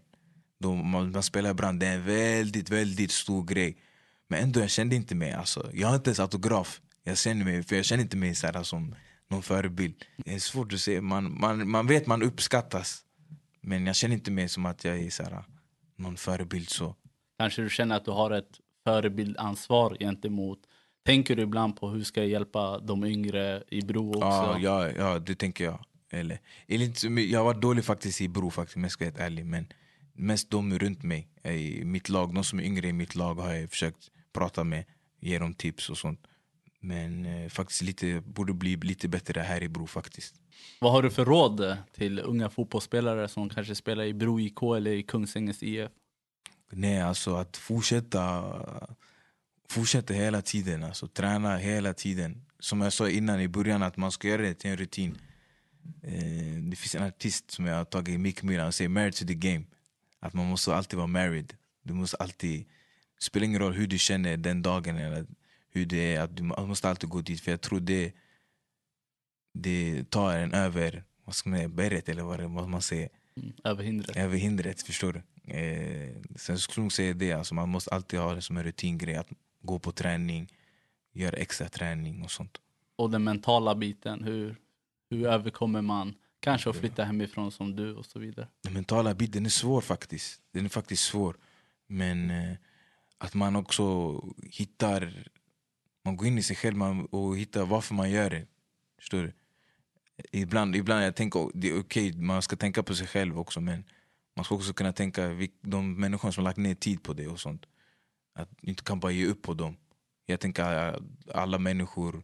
då 0.58 0.74
man, 0.74 1.10
man 1.10 1.22
spelar 1.22 1.50
ibland, 1.50 1.80
det 1.80 1.86
är 1.86 1.94
en 1.94 2.04
väldigt, 2.04 2.70
väldigt 2.70 3.10
stor 3.10 3.44
grej. 3.44 3.76
Men 4.28 4.42
ändå, 4.42 4.60
jag 4.60 4.70
kände 4.70 4.96
inte 4.96 5.14
mig, 5.14 5.32
alltså. 5.32 5.70
Jag 5.72 5.88
har 5.88 5.94
inte 5.96 6.10
ens 6.10 6.20
autograf. 6.20 6.80
Jag 7.04 7.18
känner 7.18 7.44
mig, 7.44 7.62
för 7.62 7.76
jag 7.76 7.84
känner 7.84 8.02
inte 8.02 8.16
mig 8.16 8.34
så 8.34 8.46
här, 8.46 8.62
som 8.62 8.94
någon 9.28 9.42
förebild. 9.42 9.94
Det 10.16 10.34
är 10.34 10.38
svårt 10.38 10.72
att 10.72 10.80
säga, 10.80 11.02
man, 11.02 11.40
man, 11.40 11.70
man 11.70 11.86
vet 11.86 12.06
man 12.06 12.22
uppskattas. 12.22 13.02
Men 13.60 13.86
jag 13.86 13.96
känner 13.96 14.14
inte 14.14 14.30
mig 14.30 14.48
som 14.48 14.66
att 14.66 14.84
jag 14.84 14.98
är 14.98 15.10
så 15.10 15.22
här, 15.22 15.44
någon 15.98 16.16
förebild 16.16 16.68
så. 16.68 16.94
Kanske 17.38 17.62
du 17.62 17.70
känner 17.70 17.96
att 17.96 18.04
du 18.04 18.10
har 18.10 18.30
ett 18.30 18.60
förebildansvar 18.84 19.96
gentemot 20.00 20.58
Tänker 21.06 21.36
du 21.36 21.42
ibland 21.42 21.76
på 21.76 21.88
hur 21.88 22.04
ska 22.04 22.20
jag 22.20 22.28
hjälpa 22.28 22.78
de 22.78 23.04
yngre 23.04 23.62
i 23.68 23.82
Bro 23.82 24.08
också? 24.10 24.20
Ja, 24.20 24.58
ja, 24.60 24.90
ja, 24.90 25.18
det 25.18 25.34
tänker 25.34 25.64
jag. 25.64 25.84
Eller, 26.10 26.40
eller 26.68 27.20
jag 27.20 27.44
var 27.44 27.54
dålig 27.54 27.84
faktiskt 27.84 28.20
i 28.20 28.28
Bro, 28.28 28.50
faktiskt, 28.50 28.76
om 28.76 28.82
jag 28.82 28.92
ska 28.92 29.04
vara 29.04 29.10
helt 29.10 29.20
ärlig. 29.20 29.46
Men 29.46 29.66
mest 30.12 30.50
de 30.50 30.78
runt 30.78 31.02
mig, 31.02 31.28
i 31.44 31.84
mitt 31.84 32.08
lag, 32.08 32.34
de 32.34 32.44
som 32.44 32.58
är 32.58 32.62
yngre 32.62 32.88
i 32.88 32.92
mitt 32.92 33.14
lag 33.14 33.34
har 33.34 33.54
jag 33.54 33.70
försökt 33.70 34.10
prata 34.32 34.64
med, 34.64 34.84
ge 35.20 35.38
dem 35.38 35.54
tips 35.54 35.90
och 35.90 35.98
sånt. 35.98 36.20
Men 36.86 37.26
eh, 37.26 37.48
faktiskt 37.48 37.82
lite, 37.82 38.20
borde 38.20 38.52
bli 38.52 38.76
lite 38.76 39.08
bättre 39.08 39.40
här 39.40 39.62
i 39.62 39.68
Bro 39.68 39.86
faktiskt. 39.86 40.34
Vad 40.80 40.92
har 40.92 41.02
du 41.02 41.10
för 41.10 41.24
råd 41.24 41.76
till 41.92 42.18
unga 42.18 42.50
fotbollsspelare 42.50 43.28
som 43.28 43.48
kanske 43.48 43.74
spelar 43.74 44.04
i 44.04 44.14
Bro 44.14 44.40
IK 44.40 44.62
eller 44.62 44.90
i 44.90 45.02
Kungsängens 45.02 45.62
IF? 45.62 45.90
Nej, 46.70 47.00
alltså 47.00 47.34
att 47.34 47.56
fortsätta 47.56 48.44
Fortsätta 49.68 50.14
hela 50.14 50.42
tiden, 50.42 50.84
alltså 50.84 51.08
träna 51.08 51.56
hela 51.56 51.94
tiden. 51.94 52.42
Som 52.58 52.80
jag 52.80 52.92
sa 52.92 53.08
innan 53.08 53.40
i 53.40 53.48
början, 53.48 53.82
att 53.82 53.96
man 53.96 54.12
ska 54.12 54.28
göra 54.28 54.42
det 54.42 54.54
till 54.54 54.70
en 54.70 54.76
rutin. 54.76 55.18
Eh, 56.02 56.62
det 56.70 56.76
finns 56.76 56.94
en 56.94 57.02
artist 57.02 57.50
som 57.50 57.66
jag 57.66 57.76
har 57.76 57.84
tagit 57.84 58.14
i 58.14 58.18
Mick 58.18 58.42
Mill, 58.42 58.60
han 58.60 58.72
säger 58.72 58.88
married 58.88 59.14
to 59.14 59.26
the 59.26 59.34
game. 59.34 59.64
Att 60.20 60.34
man 60.34 60.46
måste 60.46 60.74
alltid 60.74 60.96
vara 60.96 61.06
married. 61.06 61.52
Du 61.82 61.94
måste 61.94 62.16
alltid, 62.16 62.60
det 63.18 63.24
spelar 63.24 63.44
ingen 63.44 63.60
roll 63.60 63.72
hur 63.72 63.86
du 63.86 63.98
känner 63.98 64.36
den 64.36 64.62
dagen 64.62 64.96
eller 64.96 65.26
hur 65.76 65.86
det 65.86 66.14
är, 66.14 66.20
att 66.20 66.36
du 66.36 66.42
måste 66.42 66.88
alltid 66.88 67.10
gå 67.10 67.20
dit. 67.20 67.40
För 67.40 67.50
jag 67.50 67.60
tror 67.60 67.80
det, 67.80 68.12
det 69.54 70.10
tar 70.10 70.36
en 70.36 70.54
över 70.54 71.04
vad 71.24 71.34
ska 71.34 71.50
man 71.50 71.58
säga, 71.58 71.68
berget 71.68 72.08
eller 72.08 72.22
vad, 72.48 72.68
man 72.68 72.82
säger. 72.82 73.08
Mm, 73.36 73.52
över 73.64 73.84
hindret. 73.84 74.16
Över 74.16 74.36
hindret, 74.36 74.82
förstår 74.82 75.12
du? 75.12 75.52
Eh, 75.52 76.16
sen 76.36 76.58
skulle 76.58 76.84
jag 76.84 76.92
säga 76.92 77.14
det, 77.14 77.32
alltså 77.32 77.54
man 77.54 77.68
måste 77.68 77.90
alltid 77.90 78.20
ha 78.20 78.34
det 78.34 78.42
som 78.42 78.56
en 78.56 78.64
rutingrej. 78.64 79.16
Att 79.16 79.28
gå 79.62 79.78
på 79.78 79.92
träning, 79.92 80.52
göra 81.12 81.36
extra 81.36 81.68
träning 81.68 82.22
och 82.22 82.30
sånt. 82.30 82.58
Och 82.96 83.10
den 83.10 83.24
mentala 83.24 83.74
biten, 83.74 84.24
hur, 84.24 84.56
hur 85.10 85.26
överkommer 85.26 85.82
man 85.82 86.14
kanske 86.40 86.70
att 86.70 86.76
flytta 86.76 87.04
hemifrån 87.04 87.52
som 87.52 87.76
du 87.76 87.94
och 87.94 88.06
så 88.06 88.18
vidare? 88.18 88.48
Den 88.62 88.72
mentala 88.72 89.14
biten 89.14 89.46
är 89.46 89.50
svår 89.50 89.80
faktiskt. 89.80 90.40
Den 90.52 90.64
är 90.64 90.68
faktiskt 90.68 91.02
svår. 91.02 91.36
Men 91.86 92.30
eh, 92.30 92.56
att 93.18 93.34
man 93.34 93.56
också 93.56 94.14
hittar... 94.42 95.28
Man 96.06 96.16
går 96.16 96.26
in 96.26 96.38
i 96.38 96.42
sig 96.42 96.56
själv 96.56 96.76
man, 96.76 97.06
och 97.06 97.36
hittar 97.36 97.66
varför 97.66 97.94
man 97.94 98.10
gör 98.10 98.30
det. 98.30 98.46
Förstår 98.98 99.22
du? 99.22 99.32
Ibland, 100.32 100.76
ibland 100.76 101.04
jag 101.04 101.16
tänker 101.16 101.50
det 101.54 101.68
är 101.68 101.80
okej, 101.80 102.10
okay, 102.10 102.22
man 102.22 102.42
ska 102.42 102.56
tänka 102.56 102.82
på 102.82 102.94
sig 102.94 103.06
själv 103.06 103.38
också 103.38 103.60
men 103.60 103.84
man 104.36 104.44
ska 104.44 104.54
också 104.54 104.72
kunna 104.72 104.92
tänka 104.92 105.48
de 105.60 106.00
människor 106.00 106.30
som 106.30 106.44
har 106.44 106.50
lagt 106.50 106.58
ner 106.58 106.74
tid 106.74 107.02
på 107.02 107.12
det 107.12 107.26
och 107.26 107.40
sånt. 107.40 107.66
Att 108.34 108.48
du 108.60 108.70
inte 108.70 108.82
kan 108.82 109.00
bara 109.00 109.12
ge 109.12 109.26
upp 109.26 109.42
på 109.42 109.54
dem. 109.54 109.76
Jag 110.26 110.40
tänker 110.40 110.98
alla 111.34 111.58
människor, 111.58 112.22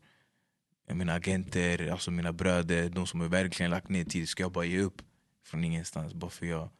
mina 0.88 1.12
agenter, 1.12 1.88
alltså 1.90 2.10
mina 2.10 2.32
bröder, 2.32 2.88
de 2.88 3.06
som 3.06 3.20
har 3.20 3.28
verkligen 3.28 3.70
lagt 3.70 3.88
ner 3.88 4.04
tid, 4.04 4.28
ska 4.28 4.42
jag 4.42 4.52
bara 4.52 4.64
ge 4.64 4.80
upp 4.80 5.02
från 5.44 5.64
ingenstans 5.64 6.14
bara 6.14 6.30
för 6.30 6.46
jag 6.46 6.70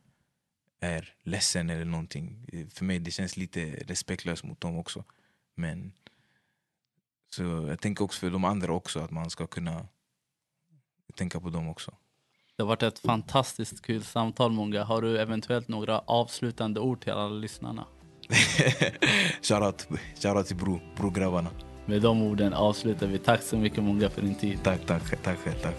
är 0.81 1.15
ledsen 1.23 1.71
eller 1.71 1.85
någonting. 1.85 2.47
För 2.75 2.85
mig 2.85 2.99
det 2.99 3.11
känns 3.11 3.37
lite 3.37 3.85
respektlöst 3.87 4.45
mot 4.45 4.61
dem 4.61 4.79
också. 4.79 5.05
Men 5.55 5.93
så 7.35 7.43
jag 7.43 7.81
tänker 7.81 8.05
också 8.05 8.21
för 8.21 8.31
de 8.31 8.45
andra 8.45 8.73
också 8.73 9.01
att 9.01 9.11
man 9.11 9.31
ska 9.31 9.47
kunna 9.47 9.87
tänka 11.17 11.41
på 11.41 11.51
dem 11.51 11.69
också. 11.69 11.91
Det 12.57 12.63
har 12.63 12.69
varit 12.69 12.83
ett 12.83 12.99
fantastiskt 12.99 13.83
kul 13.83 14.05
samtal 14.05 14.53
Monga. 14.53 14.85
Har 14.85 15.03
du 15.03 15.19
eventuellt 15.21 15.69
några 15.69 15.99
avslutande 15.99 16.81
ord 16.81 17.01
till 17.03 17.13
alla 17.13 17.29
lyssnarna? 17.29 17.85
Shoutout 19.43 19.89
shoutout 20.23 20.47
till 20.47 20.57
bro, 20.57 20.81
brograbbarna. 20.97 21.51
Med 21.87 22.03
de 22.03 22.23
orden 22.23 22.55
avslutar 22.55 23.07
vi. 23.07 23.19
Tack 23.19 23.43
så 23.43 23.57
mycket 23.57 23.85
Monga 23.85 24.11
för 24.11 24.23
din 24.23 24.35
tid. 24.35 24.59
Tack, 24.63 24.87
tack, 24.87 25.23
tack, 25.23 25.39
tack, 25.45 25.63
tack. 25.63 25.75